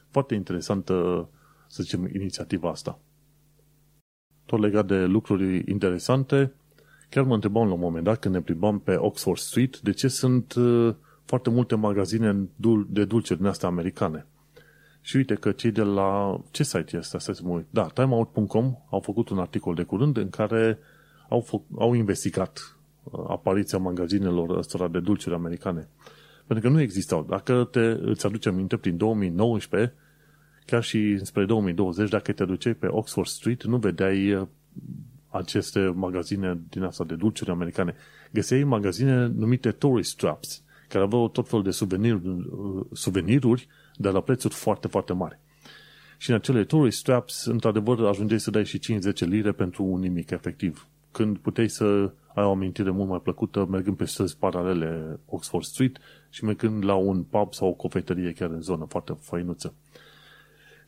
[0.10, 1.30] Foarte interesantă,
[1.68, 3.00] să zicem, inițiativa asta.
[4.46, 6.54] Tot legat de lucruri interesante,
[7.10, 10.08] chiar mă întrebam la un moment dat când ne plimbam pe Oxford Street de ce
[10.08, 10.96] sunt uh,
[11.26, 12.48] foarte multe magazine
[12.88, 14.26] de dulciuri din astea americane.
[15.02, 16.40] Și uite că cei de la...
[16.52, 17.20] Ce site este?
[17.20, 17.66] Să mă uit.
[17.70, 20.80] Da, timeout.com au făcut un articol de curând în care
[21.30, 25.88] au, fă, au investigat uh, apariția magazinelor ăstora de dulciuri americane.
[26.48, 27.24] Pentru că nu existau.
[27.24, 29.94] Dacă te, îți aduce aminte, prin 2019,
[30.68, 34.48] chiar și spre 2020, dacă te duceai pe Oxford Street, nu vedeai uh,
[35.30, 37.96] aceste magazine din asta de dulciuri americane.
[38.32, 44.22] Găseai magazine numite tourist traps, care aveau tot felul de suveniruri, uh, suveniruri dar la
[44.22, 45.40] prețuri foarte, foarte mari.
[46.18, 50.30] Și în acele tourist traps, într-adevăr, ajungeai să dai și 5-10 lire pentru un nimic,
[50.30, 50.88] efectiv.
[51.12, 55.98] Când puteai să ai o amintire mult mai plăcută mergând pe străzi paralele Oxford Street
[56.30, 59.74] și mergând la un pub sau o cofetărie chiar în zonă, foarte făinuță.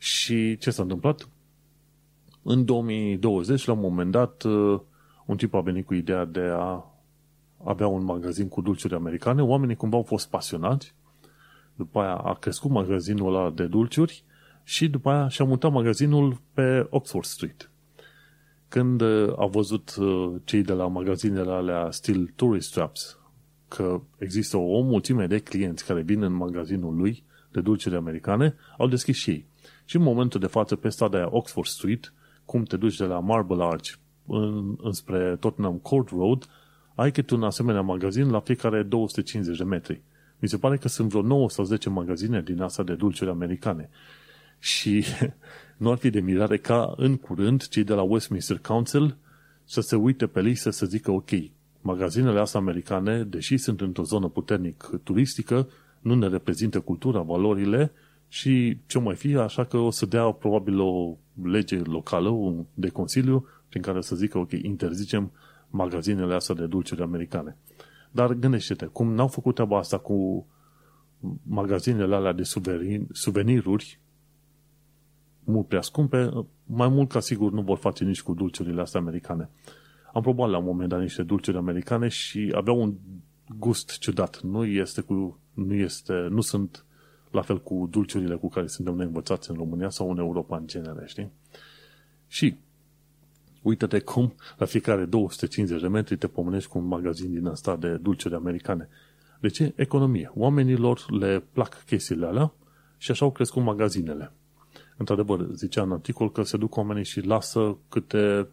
[0.02, 1.28] Și ce s-a întâmplat?
[2.42, 4.42] În 2020, la un moment dat,
[5.26, 6.84] un tip a venit cu ideea de a
[7.64, 9.42] avea un magazin cu dulciuri americane.
[9.42, 10.94] Oamenii cumva au fost pasionați
[11.74, 14.24] după aia a crescut magazinul ăla de dulciuri
[14.64, 17.70] și după aia și-a mutat magazinul pe Oxford Street.
[18.68, 23.18] Când uh, a văzut uh, cei de la magazinele alea Steel Tourist Traps
[23.68, 27.22] că există o mulțime de clienți care vin în magazinul lui
[27.52, 29.46] de dulciuri americane, au deschis și ei.
[29.90, 32.12] Și în momentul de față, pe strada aia Oxford Street,
[32.44, 33.92] cum te duci de la Marble Arch
[34.26, 36.48] în, înspre Tottenham Court Road,
[36.94, 40.00] ai câte un asemenea magazin la fiecare 250 de metri.
[40.38, 43.90] Mi se pare că sunt vreo 9 sau 10 magazine din asta de dulciuri americane.
[44.58, 45.04] Și
[45.82, 49.16] nu ar fi de mirare ca în curând cei de la Westminster Council
[49.64, 51.30] să se uite pe listă să zică ok,
[51.80, 55.68] magazinele astea americane, deși sunt într-o zonă puternic turistică,
[56.00, 57.92] nu ne reprezintă cultura, valorile
[58.32, 62.88] și ce mai fi, așa că o să dea probabil o lege locală un, de
[62.88, 65.32] consiliu prin care să zică, ok, interzicem
[65.68, 67.56] magazinele astea de dulciuri americane.
[68.10, 70.46] Dar gândește-te, cum n-au făcut treaba asta cu
[71.42, 72.42] magazinele alea de
[73.12, 74.00] suveniruri
[75.44, 76.30] mult prea scumpe,
[76.64, 79.50] mai mult ca sigur nu vor face nici cu dulciurile astea americane.
[80.12, 82.94] Am probat la un moment dat niște dulciuri americane și aveau un
[83.58, 84.40] gust ciudat.
[84.40, 86.84] Nu este cu, nu este, nu sunt
[87.30, 90.66] la fel cu dulciurile cu care suntem noi învățați în România sau în Europa în
[90.66, 91.30] genere, știi?
[92.28, 92.56] Și
[93.62, 97.96] Uită-te cum la fiecare 250 de metri te pomenești cu un magazin din asta de
[97.96, 98.88] dulciuri americane.
[99.40, 99.72] De ce?
[99.76, 100.30] Economie.
[100.34, 102.52] Oamenilor le plac chestiile alea
[102.96, 104.32] și așa au crescut magazinele.
[104.96, 108.48] Într-adevăr, zicea în articol că se duc oamenii și lasă câte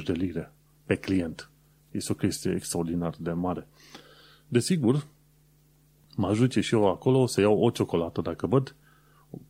[0.00, 0.52] 30-40 de lire
[0.84, 1.50] pe client.
[1.90, 3.66] Este o chestie extraordinar de mare.
[4.48, 5.06] Desigur,
[6.20, 8.76] mă ajunge și eu acolo să iau o ciocolată, dacă văd,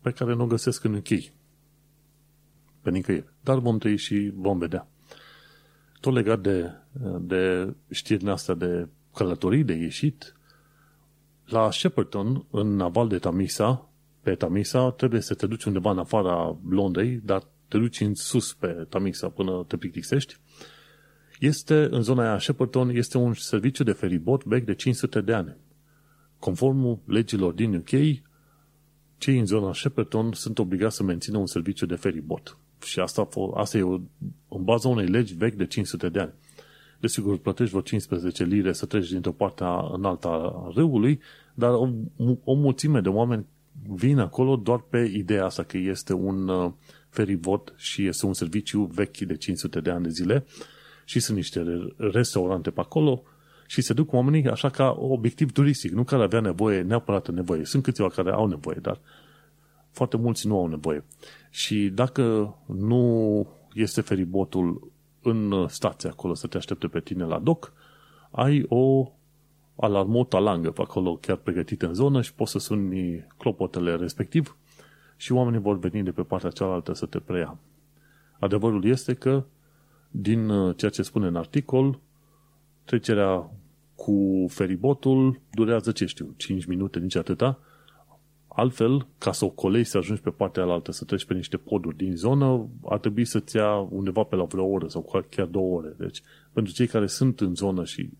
[0.01, 1.09] pe care nu o găsesc în UK
[2.81, 3.33] pe nicăieri.
[3.43, 4.89] Dar vom trăi și vom vedea.
[6.01, 6.71] Tot legat de,
[7.21, 10.35] de știrile astea de călătorii, de ieșit,
[11.47, 13.89] la Shepperton, în naval de Tamisa,
[14.23, 18.55] pe Tamisa, trebuie să te duci undeva în afara Londrei, dar te duci în sus
[18.55, 20.37] pe Tamisa până te plictisești.
[21.39, 25.57] Este, în zona aia Shepperton, este un serviciu de feribot vechi de 500 de ani.
[26.41, 27.91] Conform legilor din UK,
[29.19, 32.59] cei în zona Shepperton sunt obligați să mențină un serviciu de feribot.
[32.85, 34.01] Și asta, asta e o,
[34.49, 36.33] în baza unei legi vechi de 500 de ani.
[37.01, 41.21] Desigur, plătești vreo 15 lire să treci dintr-o parte în alta a râului,
[41.55, 41.89] dar o,
[42.45, 43.47] o mulțime de oameni
[43.89, 46.73] vin acolo doar pe ideea asta că este un uh,
[47.09, 50.45] feribot și este un serviciu vechi de 500 de ani de zile
[51.05, 51.65] și sunt niște
[51.97, 53.23] restaurante pe acolo
[53.71, 57.65] și se duc oamenii așa ca obiectiv turistic, nu care avea nevoie, neapărat nevoie.
[57.65, 59.01] Sunt câțiva care au nevoie, dar
[59.91, 61.05] foarte mulți nu au nevoie.
[61.51, 64.91] Și dacă nu este feribotul
[65.23, 67.73] în stație acolo să te aștepte pe tine la doc,
[68.31, 69.13] ai o
[69.77, 74.57] alarmotă langă pe acolo chiar pregătită în zonă și poți să suni clopotele respectiv
[75.17, 77.59] și oamenii vor veni de pe partea cealaltă să te preia.
[78.39, 79.45] Adevărul este că,
[80.11, 81.99] din ceea ce spune în articol,
[82.85, 83.51] trecerea
[84.05, 87.59] cu feribotul durează, ce știu, 5 minute, nici atâta,
[88.53, 91.97] Altfel, ca să o colei să ajungi pe partea alaltă, să treci pe niște poduri
[91.97, 95.95] din zonă, ar trebui să-ți ia undeva pe la vreo oră sau chiar două ore.
[95.99, 96.23] Deci,
[96.53, 98.11] pentru cei care sunt în zonă și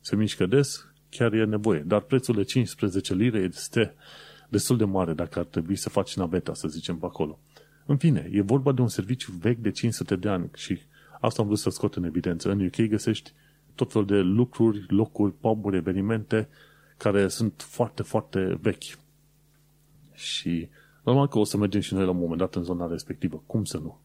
[0.00, 1.80] se mișcă des, chiar e nevoie.
[1.86, 3.94] Dar prețul de 15 lire este
[4.48, 7.38] destul de mare dacă ar trebui să faci naveta, să zicem, pe acolo.
[7.86, 10.78] În fine, e vorba de un serviciu vechi de 500 de ani și
[11.20, 12.50] asta am vrut să scot în evidență.
[12.50, 13.32] În UK găsești
[13.78, 16.48] tot fel de lucruri, locuri, puburi, evenimente
[16.96, 18.98] care sunt foarte, foarte vechi.
[20.14, 20.68] Și
[21.02, 23.42] normal că o să mergem și noi la un moment dat în zona respectivă.
[23.46, 23.98] Cum să nu?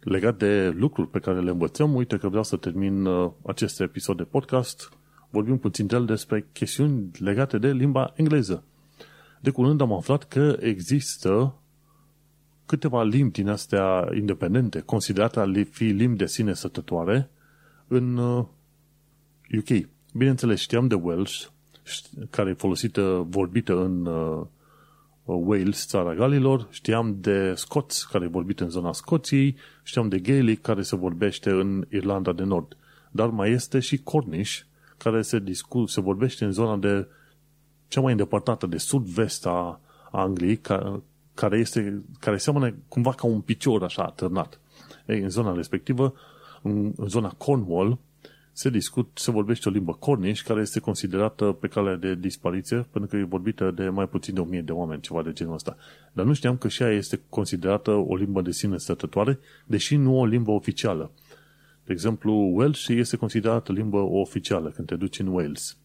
[0.00, 4.16] Legat de lucruri pe care le învățăm, uite că vreau să termin uh, acest episod
[4.16, 4.92] de podcast.
[5.30, 8.64] Vorbim puțin de el despre chestiuni legate de limba engleză.
[9.40, 11.54] De curând am aflat că există
[12.66, 17.30] câteva limbi din astea independente, considerate a fi limbi de sine sătătoare,
[17.88, 19.68] în UK.
[19.70, 19.82] Uh,
[20.12, 21.44] Bineînțeles, știam de Welsh,
[22.30, 24.46] care e folosită, vorbită în uh,
[25.24, 30.60] Wales, țara Galilor, știam de scoți, care e vorbit în zona Scoției, știam de Gaelic,
[30.60, 32.76] care se vorbește în Irlanda de Nord.
[33.10, 34.60] Dar mai este și Cornish,
[34.96, 37.06] care se, discu- se vorbește în zona de
[37.88, 39.80] cea mai îndepărtată, de sud-vest a
[40.10, 41.02] Angliei, ca,
[41.34, 44.60] care, este, care seamănă cumva ca un picior așa atârnat.
[45.06, 46.14] Ei, în zona respectivă,
[46.62, 47.98] în, în zona Cornwall,
[48.52, 53.10] se discut, se vorbește o limbă Cornish, care este considerată pe cale de dispariție, pentru
[53.10, 55.76] că e vorbită de mai puțin de 1000 de oameni, ceva de genul ăsta.
[56.12, 60.18] Dar nu știam că și ea este considerată o limbă de sine stătătoare, deși nu
[60.18, 61.10] o limbă oficială.
[61.84, 65.76] De exemplu, Welsh este considerată limbă oficială când te duci în Wales.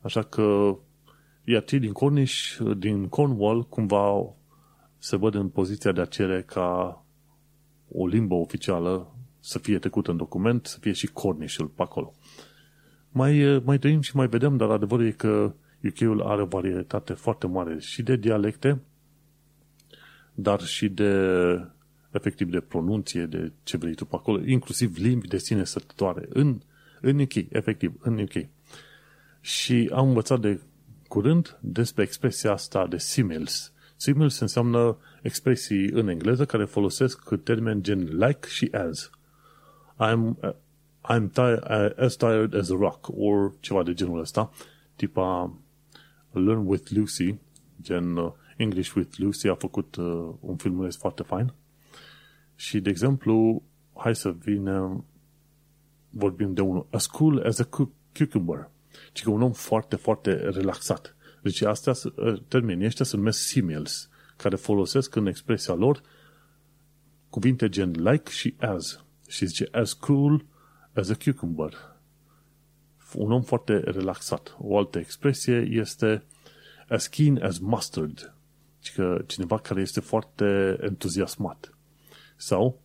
[0.00, 0.76] Așa că
[1.44, 4.34] iar cei din Cornish, din Cornwall, cumva
[4.98, 7.04] se văd în poziția de a cere ca
[7.92, 9.13] o limbă oficială
[9.46, 12.14] să fie trecut în document, să fie și Cornishul pe acolo.
[13.10, 17.12] Mai, eh, mai trăim și mai vedem, dar adevărul e că UK-ul are o varietate
[17.12, 18.80] foarte mare și de dialecte,
[20.34, 21.12] dar și de
[22.10, 26.60] efectiv de pronunție, de ce vrei tu pe acolo, inclusiv limbi de sine sătătoare în,
[27.00, 28.46] în UK, efectiv, în UK.
[29.40, 30.60] Și am învățat de
[31.08, 33.72] curând despre expresia asta de simils.
[33.96, 39.10] Simils înseamnă expresii în engleză care folosesc termeni gen like și as.
[39.98, 40.54] I'm, uh,
[41.08, 44.50] I'm tired, uh, as tired as a rock, or ceva de genul ăsta,
[44.96, 45.58] tipa
[46.32, 47.38] Learn with Lucy,
[47.80, 51.52] gen uh, English with Lucy a făcut uh, un filmuleț foarte fain.
[52.54, 53.62] Și, de exemplu,
[53.94, 55.04] hai să vină,
[56.10, 57.68] vorbim de unul, as cool as a
[58.12, 58.70] cucumber.
[59.12, 61.16] Ci că un om foarte, foarte relaxat.
[61.42, 66.00] Deci astea, uh, termenii ăștia se numesc similes, care folosesc în expresia lor
[67.28, 69.03] cuvinte gen like și as.
[69.28, 70.44] Și zice as cool
[70.94, 71.72] as a cucumber.
[73.14, 74.56] Un om foarte relaxat.
[74.58, 76.24] O altă expresie este
[76.88, 78.34] as keen as mustard.
[78.94, 81.74] Că cineva care este foarte entuziasmat.
[82.36, 82.80] Sau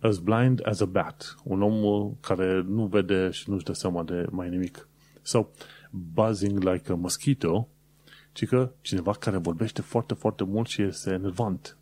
[0.00, 1.36] as blind as a bat.
[1.44, 4.88] Un om care nu vede și nu-și dă seama de mai nimic.
[5.22, 5.52] Sau
[5.90, 7.68] buzzing like a mosquito,
[8.32, 11.76] ci că cineva care vorbește foarte, foarte mult și este enervant.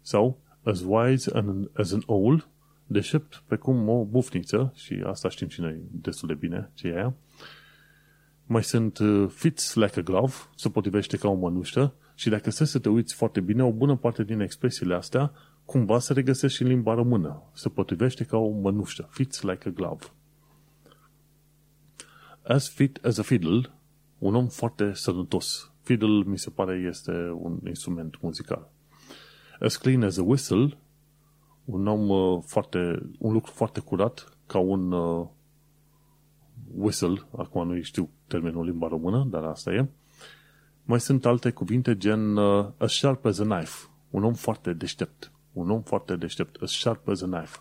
[0.00, 1.30] Sau as wise
[1.74, 2.48] as an owl,
[2.86, 6.94] deșept pe cum o bufniță, și asta știm și noi destul de bine ce e
[6.94, 7.14] aia.
[8.46, 12.64] Mai sunt uh, fits like a glove, se potrivește ca o mănuștă, și dacă să
[12.64, 15.32] să te uiți foarte bine, o bună parte din expresiile astea
[15.64, 17.42] cumva se regăsesc și în limba română.
[17.52, 19.08] Se potrivește ca o mănuștă.
[19.10, 20.04] Fits like a glove.
[22.42, 23.60] As fit as a fiddle,
[24.18, 25.72] un om foarte sănătos.
[25.82, 28.70] Fiddle mi se pare este un instrument muzical.
[29.60, 30.78] As clean as a whistle,
[31.64, 35.26] un om uh, foarte, un lucru foarte curat, ca un uh,
[36.74, 39.88] whistle, acum nu știu termenul limba română, dar asta e.
[40.84, 45.32] Mai sunt alte cuvinte gen uh, as sharp as a knife, un om foarte deștept.
[45.52, 47.58] Un om foarte deștept, as sharp as a knife.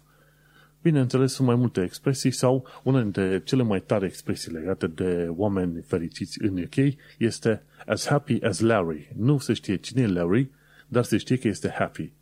[0.82, 5.82] Bineînțeles, sunt mai multe expresii sau una dintre cele mai tare expresii legate de oameni
[5.82, 9.14] fericiți în UK este as happy as Larry.
[9.18, 10.49] Nu se știe cine e Larry,
[10.88, 12.14] dar se știe că este happy.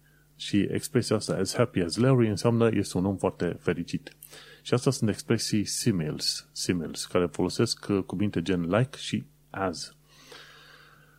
[0.42, 4.16] Și expresia asta, as happy as Larry, înseamnă este un om foarte fericit.
[4.62, 9.96] Și asta sunt expresii similes, similes care folosesc uh, cuvinte gen like și as.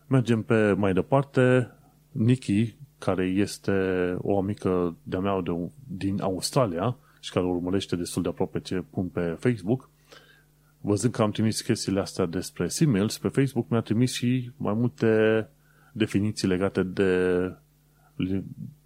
[0.07, 1.71] Mergem pe mai departe.
[2.11, 3.73] Nikki, care este
[4.19, 9.09] o amică de-a mea de, din Australia și care urmărește destul de aproape ce pun
[9.09, 9.91] pe Facebook,
[10.81, 15.49] văzând că am trimis chestiile astea despre similes pe Facebook, mi-a trimis și mai multe
[15.93, 17.39] definiții legate de,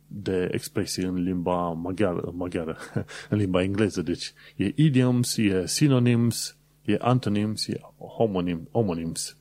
[0.06, 2.76] de expresii în limba maghiară, maghiară
[3.30, 4.02] în limba engleză.
[4.02, 7.80] Deci e idioms, e synonyms, e antonyms, e
[8.16, 9.36] homonym, homonyms.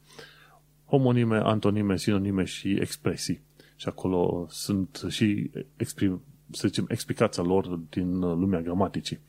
[0.85, 3.41] Homonime, antonime, sinonime și expresii.
[3.75, 9.19] Și acolo sunt și exprim, să zicem, explicația lor din lumea gramaticii.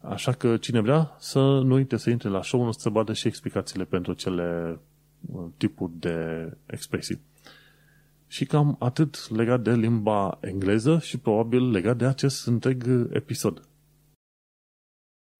[0.00, 3.84] Așa că cine vrea să nu uite să intre la show să vadă și explicațiile
[3.84, 4.78] pentru cele
[5.32, 7.20] uh, tipuri de expresii.
[8.26, 13.68] Și cam atât legat de limba engleză și probabil legat de acest întreg episod.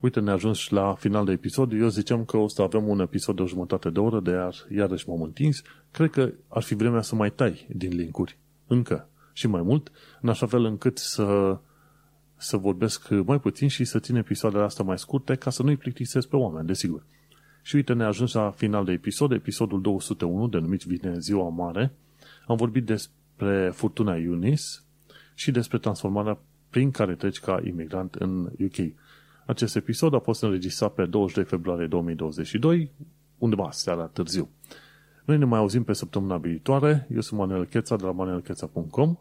[0.02, 1.72] Uite, ne ajuns la final de episod.
[1.72, 4.54] Eu ziceam că o să avem un episod de o jumătate de oră, de iar
[4.70, 5.62] iarăși m-am întins.
[5.90, 8.38] Cred că ar fi vremea să mai tai din linkuri.
[8.66, 9.08] Încă.
[9.32, 11.58] Și mai mult, în așa fel încât să,
[12.36, 16.28] să vorbesc mai puțin și să țin episoadele astea mai scurte ca să nu-i plictisesc
[16.28, 17.06] pe oameni, desigur.
[17.62, 21.92] Și uite, ne ajuns la final de episod, episodul 201, denumit Vine Ziua Mare.
[22.46, 24.64] Am vorbit despre furtuna Eunice
[25.34, 26.38] și despre transformarea
[26.70, 28.76] prin care treci ca imigrant în UK.
[29.46, 32.90] Acest episod a fost înregistrat pe 22 februarie 2022,
[33.38, 34.48] undeva seara târziu.
[35.24, 37.06] Noi ne mai auzim pe săptămâna viitoare.
[37.14, 39.16] Eu sunt Manuel Cheța de la manuelcheța.com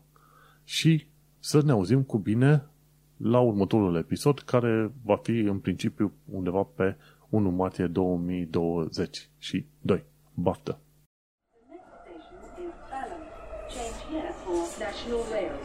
[0.64, 1.08] și
[1.40, 2.66] să ne auzim cu bine
[3.18, 6.96] la următorul episod, care va fi în principiu undeva pe
[7.30, 10.04] 1 martie 2022.
[10.34, 10.36] Baftă!
[10.36, 10.85] Change here
[15.06, 15.65] for National Rail Services.